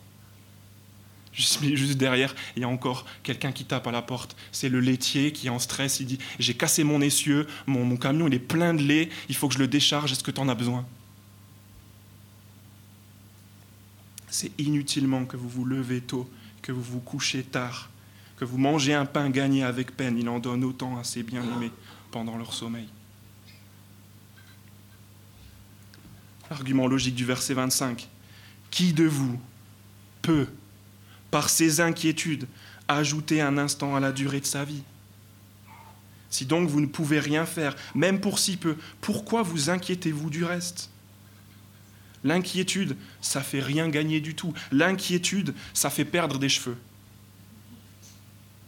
Juste, 1.32 1.98
derrière, 1.98 2.36
il 2.56 2.64
y 2.64 2.66
a 2.66 2.68
encore 2.68 3.06
quelqu'un 3.24 3.52
qui 3.52 3.64
tape 3.64 3.86
à 3.86 3.92
la 3.92 4.02
porte. 4.02 4.36
C'est 4.52 4.68
le 4.68 4.80
laitier 4.80 5.32
qui 5.32 5.48
est 5.48 5.52
en 5.52 5.60
stress. 5.60 6.00
Il 6.00 6.08
dit 6.08 6.20
J'ai 6.40 6.56
cassé 6.56 6.84
mon 6.84 7.02
essieu, 7.02 7.48
mon, 7.68 7.86
mon 7.86 7.98
camion 7.98 8.28
il 8.28 8.34
est 8.34 8.40
plein 8.40 8.74
de 8.74 8.82
lait, 8.82 9.10
il 9.30 9.36
faut 9.36 9.48
que 9.48 9.54
je 9.54 9.60
le 9.60 9.68
décharge, 9.68 10.12
est-ce 10.12 10.24
que 10.24 10.32
tu 10.32 10.42
en 10.42 10.50
as 10.50 10.56
besoin? 10.56 10.86
C'est 14.28 14.52
inutilement 14.60 15.26
que 15.26 15.38
vous 15.38 15.50
vous 15.50 15.66
levez 15.66 16.02
tôt, 16.02 16.30
que 16.62 16.72
vous 16.72 16.84
vous 16.84 17.00
couchez 17.00 17.44
tard 17.44 17.90
que 18.40 18.46
vous 18.46 18.58
mangez 18.58 18.94
un 18.94 19.06
pain 19.06 19.30
gagné 19.30 19.64
avec 19.64 19.98
peine, 19.98 20.18
il 20.18 20.30
en 20.30 20.40
donne 20.40 20.64
autant 20.64 20.98
à 20.98 21.04
ses 21.04 21.24
bien-aimés 21.24 21.72
pendant 22.10 22.38
leur 22.38 22.54
sommeil. 22.54 22.88
Argument 26.50 26.88
logique 26.88 27.16
du 27.16 27.26
verset 27.26 27.54
25. 27.54 28.08
Qui 28.72 28.94
de 28.94 29.04
vous 29.04 29.38
peut, 30.22 30.48
par 31.32 31.50
ses 31.50 31.82
inquiétudes, 31.82 32.48
ajouter 32.88 33.42
un 33.42 33.58
instant 33.58 33.96
à 33.98 34.00
la 34.00 34.14
durée 34.14 34.40
de 34.40 34.46
sa 34.46 34.64
vie? 34.64 34.84
Si 36.30 36.46
donc 36.46 36.70
vous 36.70 36.80
ne 36.80 36.86
pouvez 36.86 37.20
rien 37.20 37.46
faire, 37.46 37.76
même 37.94 38.22
pour 38.22 38.40
si 38.40 38.56
peu, 38.56 38.78
pourquoi 39.02 39.42
vous 39.42 39.70
inquiétez-vous 39.70 40.30
du 40.30 40.46
reste? 40.46 40.90
L'inquiétude, 42.24 42.96
ça 43.20 43.42
fait 43.42 43.60
rien 43.60 43.90
gagner 43.90 44.22
du 44.22 44.34
tout. 44.34 44.54
L'inquiétude, 44.72 45.54
ça 45.74 45.90
fait 45.90 46.06
perdre 46.06 46.40
des 46.40 46.50
cheveux. 46.50 46.78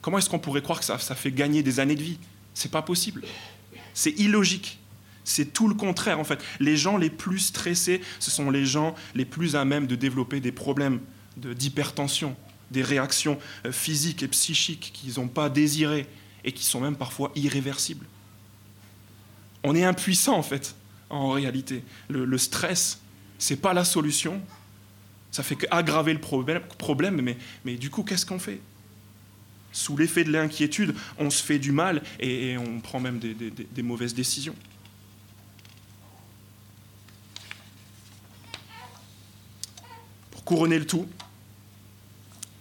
Comment 0.01 0.17
est-ce 0.17 0.29
qu'on 0.29 0.39
pourrait 0.39 0.61
croire 0.61 0.79
que 0.79 0.85
ça, 0.85 0.97
fait 0.97 1.31
gagner 1.31 1.63
des 1.63 1.79
années 1.79 1.95
de 1.95 2.03
vie? 2.03 2.17
C'est 2.53 2.71
pas 2.71 2.81
possible. 2.81 3.23
C'est 3.93 4.19
illogique. 4.19 4.79
C'est 5.23 5.53
tout 5.53 5.67
le 5.67 5.75
contraire 5.75 6.19
en 6.19 6.23
fait. 6.23 6.39
Les 6.59 6.75
gens 6.75 6.97
les 6.97 7.11
plus 7.11 7.39
stressés, 7.39 8.01
ce 8.19 8.31
sont 8.31 8.49
les 8.49 8.65
gens 8.65 8.95
les 9.13 9.25
plus 9.25 9.55
à 9.55 9.63
même 9.65 9.85
de 9.85 9.95
développer 9.95 10.39
des 10.39 10.51
problèmes 10.51 10.99
d'hypertension, 11.37 12.35
des 12.71 12.81
réactions 12.81 13.37
euh, 13.65 13.71
physiques 13.71 14.23
et 14.23 14.27
psychiques 14.27 14.91
qu'ils 14.93 15.19
n'ont 15.19 15.27
pas 15.27 15.49
désirées 15.49 16.07
et 16.43 16.51
qui 16.51 16.65
sont 16.65 16.81
même 16.81 16.95
parfois 16.95 17.31
irréversibles. 17.35 18.07
On 19.63 19.75
est 19.75 19.83
impuissant 19.83 20.35
en 20.35 20.43
fait, 20.43 20.75
en 21.11 21.29
réalité. 21.29 21.83
Le, 22.09 22.25
le 22.25 22.37
stress, 22.39 22.99
c'est 23.37 23.57
pas 23.57 23.73
la 23.73 23.85
solution. 23.85 24.41
Ça 25.29 25.43
fait 25.43 25.55
qu'aggraver 25.55 26.13
le 26.13 26.19
problème, 26.19 27.21
mais, 27.21 27.37
mais 27.63 27.75
du 27.75 27.91
coup, 27.91 28.03
qu'est-ce 28.03 28.25
qu'on 28.25 28.39
fait? 28.39 28.59
Sous 29.71 29.97
l'effet 29.97 30.23
de 30.23 30.31
l'inquiétude, 30.31 30.95
on 31.17 31.29
se 31.29 31.43
fait 31.43 31.59
du 31.59 31.71
mal 31.71 32.01
et, 32.19 32.57
on 32.57 32.79
prend 32.79 32.99
même 32.99 33.19
des, 33.19 33.83
mauvaises 33.83 34.13
décisions. 34.13 34.55
Pour 40.31 40.43
couronner 40.43 40.79
le 40.79 40.85
tout, 40.85 41.07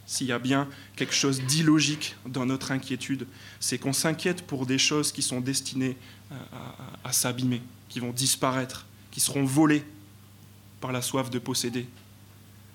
s'il 0.07 0.27
y 0.27 0.33
a 0.33 0.39
bien 0.39 0.69
quelque 0.97 1.15
chose 1.15 1.41
d'illogique 1.43 2.17
dans 2.27 2.47
notre 2.47 2.73
inquiétude, 2.73 3.27
c'est 3.61 3.79
qu'on 3.79 3.93
s'inquiète 3.93 4.43
pour 4.43 4.67
des 4.67 4.79
choses 4.79 5.13
qui 5.13 5.23
sont 5.23 5.41
destinées 5.41 5.97
à, 7.05 7.13
s'abîmer, 7.13 7.63
qui 7.89 8.01
vont 8.01 8.13
disparaître, 8.13 8.87
qui 9.11 9.21
seront 9.21 9.45
volées 9.45 9.85
par 10.81 10.93
la 10.93 11.03
soif 11.03 11.31
de 11.31 11.39
posséder. 11.39 11.87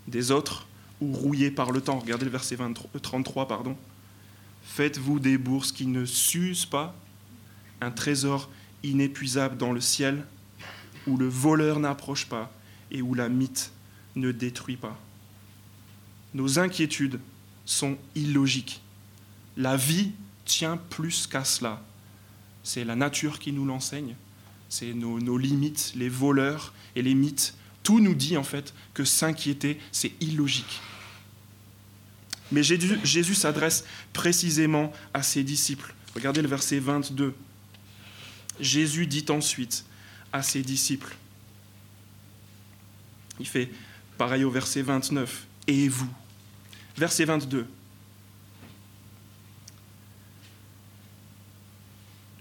Des 0.07 0.31
autres, 0.31 0.67
ou 1.01 1.11
rouillées 1.13 1.51
par 1.51 1.71
le 1.71 1.81
temps. 1.81 1.99
Regardez 1.99 2.25
le 2.25 2.31
verset 2.31 2.57
33, 3.01 3.47
pardon. 3.47 3.75
Faites-vous 4.65 5.19
des 5.19 5.37
bourses 5.37 5.71
qui 5.71 5.85
ne 5.85 6.05
s'usent 6.05 6.65
pas, 6.65 6.95
un 7.81 7.91
trésor 7.91 8.49
inépuisable 8.83 9.57
dans 9.57 9.71
le 9.71 9.81
ciel, 9.81 10.25
où 11.07 11.17
le 11.17 11.27
voleur 11.27 11.79
n'approche 11.79 12.25
pas 12.25 12.51
et 12.91 13.01
où 13.01 13.13
la 13.13 13.29
mythe 13.29 13.71
ne 14.15 14.31
détruit 14.31 14.77
pas. 14.77 14.99
Nos 16.33 16.59
inquiétudes 16.59 17.19
sont 17.65 17.97
illogiques. 18.15 18.81
La 19.55 19.77
vie 19.77 20.11
tient 20.43 20.77
plus 20.77 21.27
qu'à 21.27 21.43
cela. 21.43 21.81
C'est 22.63 22.83
la 22.83 22.95
nature 22.95 23.39
qui 23.39 23.51
nous 23.51 23.65
l'enseigne, 23.65 24.15
c'est 24.69 24.93
nos, 24.93 25.19
nos, 25.19 25.37
limites, 25.37 25.93
les 25.95 26.09
voleurs 26.09 26.73
et 26.95 27.01
les 27.01 27.13
mythes. 27.13 27.55
Tout 27.83 27.99
nous 27.99 28.15
dit 28.15 28.35
en 28.35 28.43
fait 28.43 28.73
que 28.93 29.05
s'inquiéter, 29.05 29.79
c'est 29.91 30.11
illogique. 30.19 30.81
Mais 32.51 32.63
Jésus, 32.63 33.35
s'adresse 33.35 33.85
précisément 34.13 34.93
à 35.13 35.23
ses 35.23 35.43
disciples. 35.43 35.93
Regardez 36.13 36.41
le 36.41 36.47
verset 36.47 36.79
22. 36.79 37.33
Jésus 38.59 39.07
dit 39.07 39.25
ensuite 39.29 39.85
à 40.31 40.43
ses 40.43 40.61
disciples, 40.61 41.15
il 43.39 43.47
fait 43.47 43.69
pareil 44.17 44.43
au 44.43 44.51
verset 44.51 44.81
29, 44.81 45.45
et 45.67 45.89
vous? 45.89 46.09
Verset 46.97 47.25
22. 47.25 47.67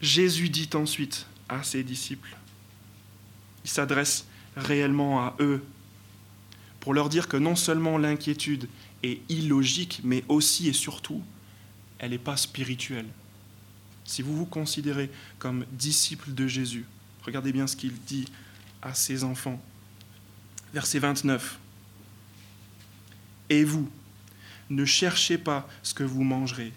Jésus 0.01 0.51
dit 0.51 0.71
ensuite 0.75 1.27
à 1.49 1.63
ses 1.63 1.83
disciples, 1.83 2.37
il 3.65 3.71
s'adresse 3.71 4.27
réellement 4.57 5.21
à 5.21 5.35
eux 5.41 5.65
pour 6.81 6.95
leur 6.95 7.09
dire 7.09 7.27
que 7.27 7.39
non 7.39 7.57
seulement 7.57 7.97
l'inquiétude 7.97 8.69
est 9.05 9.21
illogique, 9.29 10.01
mais 10.03 10.25
aussi 10.29 10.69
et 10.69 10.73
surtout, 10.73 11.23
elle 11.99 12.11
n'est 12.11 12.19
pas 12.19 12.37
spirituelle. 12.37 13.07
Si 14.05 14.23
vous 14.23 14.37
vous 14.37 14.47
considérez 14.47 15.11
comme 15.39 15.65
disciple 15.73 16.33
de 16.33 16.47
Jésus, 16.47 16.85
regardez 17.25 17.53
bien 17.53 17.67
ce 17.67 17.77
qu'il 17.77 17.95
dit 18.07 18.27
à 18.83 18.95
ses 18.95 19.25
enfants. 19.25 19.63
Verset 20.73 20.99
29. 20.99 21.59
Et 23.51 23.65
vous, 23.65 23.89
ne 24.71 24.85
cherchez 24.85 25.39
pas 25.39 25.69
ce 25.83 25.95
que 25.95 26.05
vous 26.05 26.25
mangerez, 26.25 26.73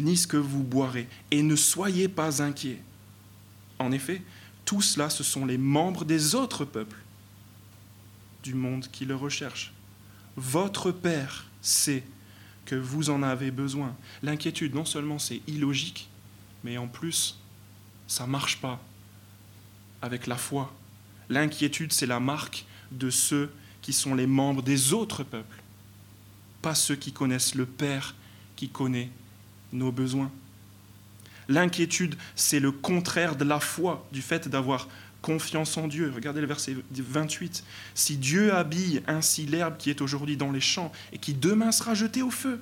ni 0.00 0.16
ce 0.16 0.26
que 0.26 0.36
vous 0.36 0.62
boirez, 0.62 1.08
et 1.30 1.42
ne 1.42 1.56
soyez 1.56 2.08
pas 2.08 2.42
inquiets. 2.42 2.80
En 3.78 3.92
effet, 3.92 4.22
tout 4.64 4.82
cela, 4.82 5.10
ce 5.10 5.24
sont 5.24 5.46
les 5.46 5.58
membres 5.58 6.04
des 6.04 6.34
autres 6.34 6.64
peuples 6.64 7.02
du 8.42 8.54
monde 8.54 8.86
qui 8.92 9.04
le 9.04 9.16
recherchent. 9.16 9.72
Votre 10.36 10.92
Père 10.92 11.49
c'est 11.62 12.02
que 12.64 12.74
vous 12.74 13.10
en 13.10 13.22
avez 13.22 13.50
besoin. 13.50 13.94
L'inquiétude, 14.22 14.74
non 14.74 14.84
seulement 14.84 15.18
c'est 15.18 15.40
illogique, 15.46 16.08
mais 16.64 16.78
en 16.78 16.86
plus, 16.86 17.38
ça 18.06 18.26
ne 18.26 18.30
marche 18.30 18.60
pas 18.60 18.80
avec 20.02 20.26
la 20.26 20.36
foi. 20.36 20.72
L'inquiétude, 21.28 21.92
c'est 21.92 22.06
la 22.06 22.20
marque 22.20 22.64
de 22.90 23.10
ceux 23.10 23.50
qui 23.82 23.92
sont 23.92 24.14
les 24.14 24.26
membres 24.26 24.62
des 24.62 24.92
autres 24.92 25.22
peuples, 25.22 25.62
pas 26.62 26.74
ceux 26.74 26.96
qui 26.96 27.12
connaissent 27.12 27.54
le 27.54 27.66
Père 27.66 28.14
qui 28.56 28.68
connaît 28.68 29.10
nos 29.72 29.92
besoins. 29.92 30.30
L'inquiétude, 31.48 32.16
c'est 32.36 32.60
le 32.60 32.72
contraire 32.72 33.36
de 33.36 33.44
la 33.44 33.58
foi, 33.58 34.06
du 34.12 34.22
fait 34.22 34.48
d'avoir 34.48 34.88
confiance 35.22 35.76
en 35.76 35.88
Dieu. 35.88 36.12
Regardez 36.14 36.40
le 36.40 36.46
verset 36.46 36.76
28. 36.92 37.64
Si 37.94 38.16
Dieu 38.16 38.54
habille 38.54 39.02
ainsi 39.06 39.46
l'herbe 39.46 39.76
qui 39.76 39.90
est 39.90 40.00
aujourd'hui 40.00 40.36
dans 40.36 40.52
les 40.52 40.60
champs 40.60 40.92
et 41.12 41.18
qui 41.18 41.34
demain 41.34 41.72
sera 41.72 41.94
jetée 41.94 42.22
au 42.22 42.30
feu, 42.30 42.60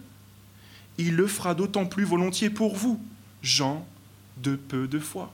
il 0.98 1.14
le 1.14 1.26
fera 1.26 1.54
d'autant 1.54 1.86
plus 1.86 2.04
volontiers 2.04 2.50
pour 2.50 2.76
vous, 2.76 3.00
gens 3.42 3.86
de 4.38 4.56
peu 4.56 4.88
de 4.88 4.98
foi. 4.98 5.32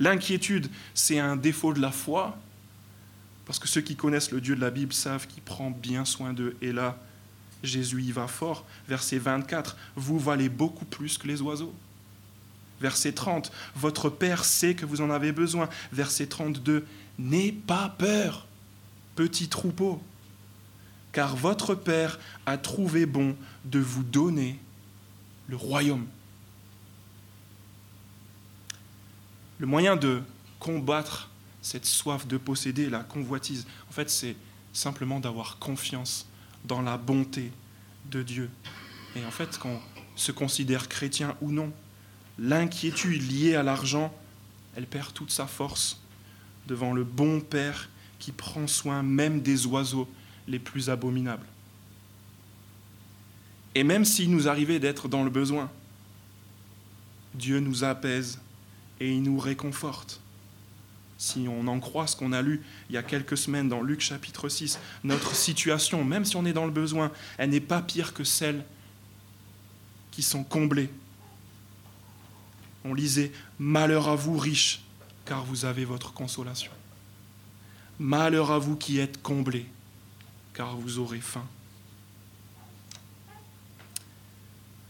L'inquiétude, 0.00 0.68
c'est 0.94 1.18
un 1.18 1.36
défaut 1.36 1.72
de 1.72 1.80
la 1.80 1.92
foi, 1.92 2.36
parce 3.46 3.58
que 3.58 3.68
ceux 3.68 3.80
qui 3.80 3.96
connaissent 3.96 4.32
le 4.32 4.40
Dieu 4.40 4.56
de 4.56 4.60
la 4.60 4.70
Bible 4.70 4.92
savent 4.92 5.26
qu'il 5.26 5.42
prend 5.42 5.70
bien 5.70 6.04
soin 6.04 6.32
d'eux. 6.32 6.56
Et 6.60 6.72
là, 6.72 6.98
Jésus 7.62 8.02
y 8.02 8.12
va 8.12 8.26
fort. 8.26 8.64
Verset 8.88 9.18
24, 9.18 9.76
vous 9.96 10.18
valez 10.18 10.48
beaucoup 10.48 10.84
plus 10.84 11.18
que 11.18 11.28
les 11.28 11.40
oiseaux. 11.40 11.74
Verset 12.82 13.12
30, 13.12 13.52
votre 13.76 14.10
Père 14.10 14.44
sait 14.44 14.74
que 14.74 14.84
vous 14.84 15.00
en 15.00 15.08
avez 15.08 15.30
besoin. 15.30 15.68
Verset 15.92 16.26
32, 16.26 16.84
n'aie 17.18 17.52
pas 17.52 17.94
peur, 17.96 18.46
petit 19.14 19.48
troupeau, 19.48 20.02
car 21.12 21.36
votre 21.36 21.76
Père 21.76 22.18
a 22.44 22.58
trouvé 22.58 23.06
bon 23.06 23.36
de 23.64 23.78
vous 23.78 24.02
donner 24.02 24.58
le 25.46 25.54
royaume. 25.56 26.06
Le 29.60 29.66
moyen 29.66 29.94
de 29.94 30.20
combattre 30.58 31.30
cette 31.60 31.86
soif 31.86 32.26
de 32.26 32.36
posséder, 32.36 32.90
la 32.90 33.04
convoitise, 33.04 33.64
en 33.88 33.92
fait, 33.92 34.10
c'est 34.10 34.34
simplement 34.72 35.20
d'avoir 35.20 35.60
confiance 35.60 36.26
dans 36.64 36.82
la 36.82 36.96
bonté 36.98 37.52
de 38.10 38.24
Dieu. 38.24 38.50
Et 39.14 39.24
en 39.24 39.30
fait, 39.30 39.56
qu'on 39.58 39.78
se 40.16 40.32
considère 40.32 40.88
chrétien 40.88 41.36
ou 41.40 41.52
non, 41.52 41.72
l'inquiétude 42.42 43.22
liée 43.30 43.54
à 43.54 43.62
l'argent, 43.62 44.12
elle 44.76 44.86
perd 44.86 45.14
toute 45.14 45.30
sa 45.30 45.46
force 45.46 46.00
devant 46.66 46.92
le 46.92 47.04
bon 47.04 47.40
Père 47.40 47.88
qui 48.18 48.32
prend 48.32 48.66
soin 48.66 49.02
même 49.02 49.40
des 49.40 49.66
oiseaux 49.66 50.08
les 50.48 50.58
plus 50.58 50.90
abominables. 50.90 51.46
Et 53.74 53.84
même 53.84 54.04
s'il 54.04 54.30
nous 54.30 54.48
arrivait 54.48 54.80
d'être 54.80 55.08
dans 55.08 55.24
le 55.24 55.30
besoin, 55.30 55.70
Dieu 57.34 57.60
nous 57.60 57.84
apaise 57.84 58.40
et 59.00 59.10
il 59.10 59.22
nous 59.22 59.38
réconforte. 59.38 60.20
Si 61.16 61.46
on 61.48 61.68
en 61.68 61.78
croit 61.78 62.08
ce 62.08 62.16
qu'on 62.16 62.32
a 62.32 62.42
lu 62.42 62.62
il 62.90 62.94
y 62.94 62.98
a 62.98 63.02
quelques 63.04 63.38
semaines 63.38 63.68
dans 63.68 63.82
Luc 63.82 64.00
chapitre 64.00 64.48
6, 64.48 64.80
notre 65.04 65.34
situation, 65.34 66.04
même 66.04 66.24
si 66.24 66.34
on 66.34 66.44
est 66.44 66.52
dans 66.52 66.66
le 66.66 66.72
besoin, 66.72 67.12
elle 67.38 67.50
n'est 67.50 67.60
pas 67.60 67.80
pire 67.80 68.12
que 68.12 68.24
celle 68.24 68.64
qui 70.10 70.22
sont 70.22 70.42
comblées. 70.42 70.90
On 72.84 72.94
lisait 72.94 73.32
Malheur 73.58 74.08
à 74.08 74.16
vous 74.16 74.36
riches, 74.38 74.82
car 75.24 75.44
vous 75.44 75.64
avez 75.64 75.84
votre 75.84 76.12
consolation. 76.12 76.72
Malheur 77.98 78.50
à 78.50 78.58
vous 78.58 78.76
qui 78.76 78.98
êtes 78.98 79.22
comblés, 79.22 79.66
car 80.54 80.76
vous 80.76 80.98
aurez 80.98 81.20
faim. 81.20 81.46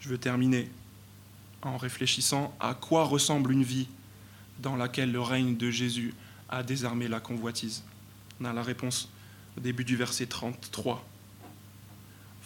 Je 0.00 0.08
veux 0.08 0.18
terminer 0.18 0.70
en 1.62 1.76
réfléchissant 1.76 2.54
à 2.58 2.74
quoi 2.74 3.04
ressemble 3.04 3.52
une 3.52 3.62
vie 3.62 3.86
dans 4.58 4.76
laquelle 4.76 5.12
le 5.12 5.20
règne 5.20 5.56
de 5.56 5.70
Jésus 5.70 6.14
a 6.48 6.62
désarmé 6.62 7.08
la 7.08 7.20
convoitise. 7.20 7.82
On 8.40 8.44
a 8.44 8.52
la 8.52 8.62
réponse 8.62 9.08
au 9.56 9.60
début 9.60 9.84
du 9.84 9.96
verset 9.96 10.26
33. 10.26 11.04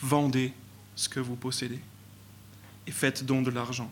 Vendez 0.02 0.52
ce 0.94 1.08
que 1.08 1.20
vous 1.20 1.36
possédez 1.36 1.80
et 2.86 2.90
faites 2.90 3.24
don 3.24 3.42
de 3.42 3.50
l'argent. 3.50 3.90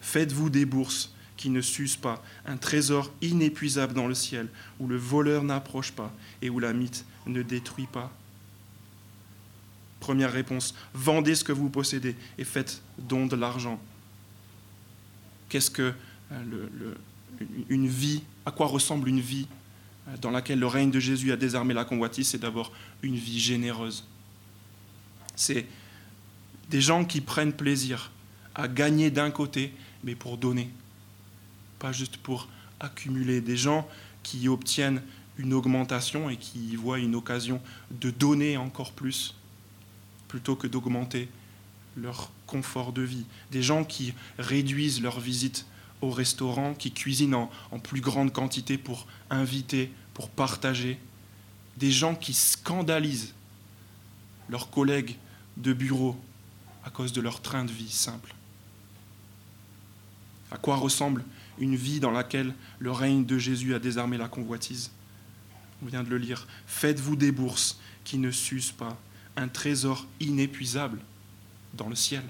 Faites-vous 0.00 0.50
des 0.50 0.64
bourses 0.64 1.12
qui 1.36 1.50
ne 1.50 1.60
s'usent 1.62 1.96
pas, 1.96 2.22
un 2.44 2.56
trésor 2.56 3.10
inépuisable 3.22 3.94
dans 3.94 4.06
le 4.06 4.14
ciel, 4.14 4.48
où 4.78 4.86
le 4.86 4.96
voleur 4.96 5.42
n'approche 5.42 5.92
pas 5.92 6.12
et 6.42 6.50
où 6.50 6.58
la 6.58 6.72
mythe 6.72 7.04
ne 7.26 7.42
détruit 7.42 7.86
pas. 7.86 8.12
Première 10.00 10.32
réponse, 10.32 10.74
vendez 10.92 11.34
ce 11.34 11.44
que 11.44 11.52
vous 11.52 11.70
possédez 11.70 12.14
et 12.38 12.44
faites 12.44 12.82
don 12.98 13.26
de 13.26 13.36
l'argent. 13.36 13.80
Qu'est-ce 15.48 15.70
que 15.70 15.92
euh, 16.32 16.94
une 17.68 17.86
vie, 17.86 18.22
à 18.46 18.50
quoi 18.50 18.66
ressemble 18.66 19.08
une 19.08 19.20
vie 19.20 19.46
euh, 20.08 20.16
dans 20.18 20.30
laquelle 20.30 20.58
le 20.58 20.66
règne 20.66 20.90
de 20.90 21.00
Jésus 21.00 21.32
a 21.32 21.36
désarmé 21.36 21.74
la 21.74 21.84
convoitise 21.84 22.28
C'est 22.28 22.38
d'abord 22.38 22.72
une 23.02 23.16
vie 23.16 23.40
généreuse. 23.40 24.04
C'est 25.36 25.66
des 26.70 26.80
gens 26.80 27.04
qui 27.04 27.20
prennent 27.20 27.52
plaisir 27.52 28.10
à 28.54 28.68
gagner 28.68 29.10
d'un 29.10 29.30
côté, 29.30 29.72
mais 30.04 30.14
pour 30.14 30.36
donner 30.36 30.70
pas 31.80 31.90
juste 31.92 32.18
pour 32.18 32.46
accumuler 32.78 33.40
des 33.40 33.56
gens 33.56 33.88
qui 34.22 34.48
obtiennent 34.48 35.02
une 35.38 35.54
augmentation 35.54 36.30
et 36.30 36.36
qui 36.36 36.76
voient 36.76 36.98
une 36.98 37.16
occasion 37.16 37.60
de 37.90 38.10
donner 38.10 38.56
encore 38.56 38.92
plus 38.92 39.34
plutôt 40.28 40.54
que 40.54 40.68
d'augmenter 40.68 41.28
leur 41.96 42.30
confort 42.46 42.92
de 42.92 43.02
vie. 43.02 43.24
Des 43.50 43.62
gens 43.62 43.82
qui 43.82 44.14
réduisent 44.38 45.02
leur 45.02 45.18
visite 45.18 45.66
au 46.02 46.10
restaurant, 46.10 46.74
qui 46.74 46.92
cuisinent 46.92 47.34
en, 47.34 47.50
en, 47.72 47.78
plus 47.78 48.00
grande 48.00 48.32
quantité 48.32 48.78
pour 48.78 49.06
inviter, 49.28 49.90
pour 50.14 50.28
partager. 50.28 50.98
Des 51.78 51.90
gens 51.90 52.14
qui 52.14 52.32
scandalisent 52.32 53.34
leurs 54.48 54.70
collègues 54.70 55.16
de 55.56 55.72
bureau 55.72 56.16
à 56.84 56.90
cause 56.90 57.12
de 57.12 57.20
leur 57.20 57.40
train 57.42 57.64
de 57.64 57.72
vie 57.72 57.90
simple. 57.90 58.34
À 60.50 60.56
quoi 60.56 60.76
ressemble 60.76 61.24
une 61.58 61.76
vie 61.76 62.00
dans 62.00 62.10
laquelle 62.10 62.54
le 62.78 62.90
règne 62.90 63.24
de 63.24 63.38
Jésus 63.38 63.74
a 63.74 63.78
désarmé 63.78 64.16
la 64.16 64.28
convoitise? 64.28 64.90
On 65.82 65.86
vient 65.86 66.02
de 66.02 66.10
le 66.10 66.18
lire. 66.18 66.46
Faites-vous 66.66 67.16
des 67.16 67.32
bourses 67.32 67.78
qui 68.04 68.18
ne 68.18 68.30
s'usent 68.30 68.72
pas, 68.72 68.98
un 69.36 69.48
trésor 69.48 70.06
inépuisable 70.18 71.00
dans 71.74 71.88
le 71.88 71.94
ciel. 71.94 72.22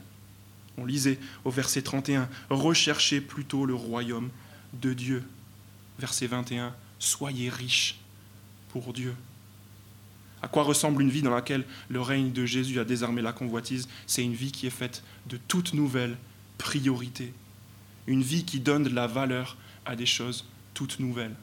On 0.76 0.85
lisait 0.85 1.18
au 1.44 1.50
verset 1.50 1.83
31, 1.83 2.28
Recherchez 2.48 3.20
plutôt 3.20 3.66
le 3.66 3.74
royaume 3.74 4.30
de 4.74 4.92
Dieu. 4.92 5.24
Verset 5.98 6.26
21, 6.26 6.74
Soyez 6.98 7.48
riches 7.48 7.98
pour 8.68 8.92
Dieu. 8.92 9.14
À 10.42 10.48
quoi 10.48 10.62
ressemble 10.62 11.02
une 11.02 11.11
vie 11.11 11.22
dans 11.22 11.35
laquelle 11.35 11.64
le 11.88 12.00
règne 12.00 12.33
de 12.33 12.46
Jésus 12.46 12.78
a 12.80 12.85
désarmé 12.85 13.20
la 13.20 13.33
convoitise? 13.33 13.88
C'est 14.06 14.24
une 14.24 14.35
vie 14.35 14.52
qui 14.52 14.66
est 14.66 14.70
faite 14.70 15.02
de 15.26 15.37
toutes 15.37 15.74
nouvelles 15.74 16.16
priorités 16.56 17.33
une 18.11 18.23
vie 18.23 18.44
qui 18.44 18.59
donne 18.59 18.83
de 18.83 18.88
la 18.88 19.07
valeur 19.07 19.57
à 19.87 19.94
des 19.94 20.05
choses 20.05 20.44
toutes 20.75 20.99
nouvelles. 20.99 21.37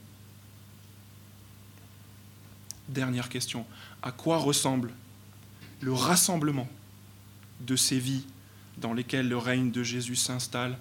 Dernière 2.89 3.29
question, 3.29 3.65
à 4.01 4.11
quoi 4.11 4.37
ressemble 4.37 4.91
le 5.79 5.93
rassemblement 5.93 6.67
de 7.61 7.77
ces 7.77 7.99
vies 7.99 8.25
dans 8.79 8.93
lesquelles 8.93 9.29
le 9.29 9.37
règne 9.37 9.71
de 9.71 9.81
Jésus 9.81 10.17
s'installe 10.17 10.77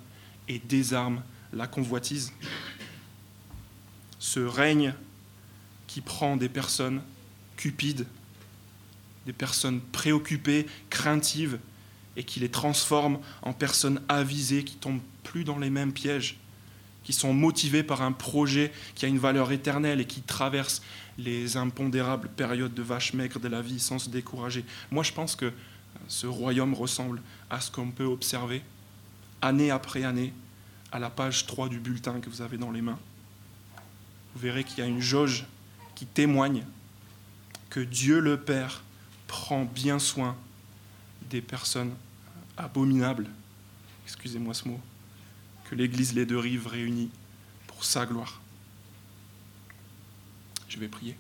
et 0.49 0.59
désarme 0.59 1.23
la 1.53 1.69
convoitise? 1.69 2.33
Ce 4.19 4.41
règne 4.41 4.93
qui 5.87 6.01
prend 6.01 6.37
des 6.37 6.49
personnes 6.49 7.01
cupides, 7.57 8.07
des 9.25 9.33
personnes 9.33 9.81
préoccupées, 9.81 10.67
craintives, 10.91 11.61
et 12.17 12.25
qui 12.25 12.41
les 12.41 12.49
transforme 12.49 13.19
en 13.43 13.53
personnes 13.53 14.01
avisées 14.09 14.65
qui 14.65 14.77
tombent 14.77 15.01
plus 15.23 15.45
dans 15.45 15.59
les 15.59 15.71
mêmes 15.71 15.93
pièges, 15.93 16.39
qui 17.05 17.13
sont 17.13 17.33
motivées 17.33 17.83
par 17.83 18.03
un 18.03 18.13
projet 18.13 18.73
qui 18.95 19.05
a 19.05 19.09
une 19.09 19.19
valeur 19.19 19.53
éternelle 19.53 20.01
et 20.01 20.07
qui 20.07 20.23
traverse 20.23 20.83
les 21.19 21.57
impondérables 21.57 22.29
périodes 22.29 22.75
de 22.75 22.83
vaches 22.83 23.13
maigres 23.13 23.41
de 23.41 23.49
la 23.49 23.63
vie 23.63 23.81
sans 23.81 23.99
se 23.99 24.11
décourager. 24.11 24.65
Moi, 24.91 25.03
je 25.03 25.13
pense 25.13 25.37
que 25.37 25.53
ce 26.09 26.27
royaume 26.27 26.75
ressemble 26.75 27.23
à 27.51 27.61
ce 27.61 27.71
qu'on 27.71 27.91
peut 27.91 28.05
observer 28.05 28.63
année 29.43 29.71
après 29.71 30.05
année 30.05 30.33
à 30.93 30.99
la 30.99 31.11
page 31.11 31.47
3 31.47 31.69
du 31.69 31.79
bulletin 31.79 32.21
que 32.21 32.31
vous 32.31 32.43
avez 32.43 32.59
dans 32.59 32.71
les 32.71 32.83
mains. 32.83 32.99
Vous 34.35 34.41
verrez 34.41 34.65
qu'il 34.65 34.79
y 34.79 34.83
a 34.83 34.87
une 34.87 35.01
jauge 35.01 35.47
qui 35.95 36.07
témoigne 36.07 36.65
que 37.71 37.81
Dieu 37.81 38.21
le 38.21 38.39
Père 38.39 38.83
prend 39.27 39.65
bien 39.65 39.99
soin 39.99 40.37
des 41.31 41.41
personnes 41.41 41.95
abominables, 42.57 43.29
excusez-moi 44.05 44.55
ce 44.55 44.69
mot, 44.69 44.81
que 45.69 45.75
l'Église 45.75 46.15
Les 46.15 46.27
Deux 46.27 46.39
Rives 46.39 46.67
réunit 46.67 47.11
pour 47.67 47.85
sa 47.85 48.07
gloire. 48.07 48.41
Je 50.69 50.79
vais 50.79 50.89
prier. 50.89 51.17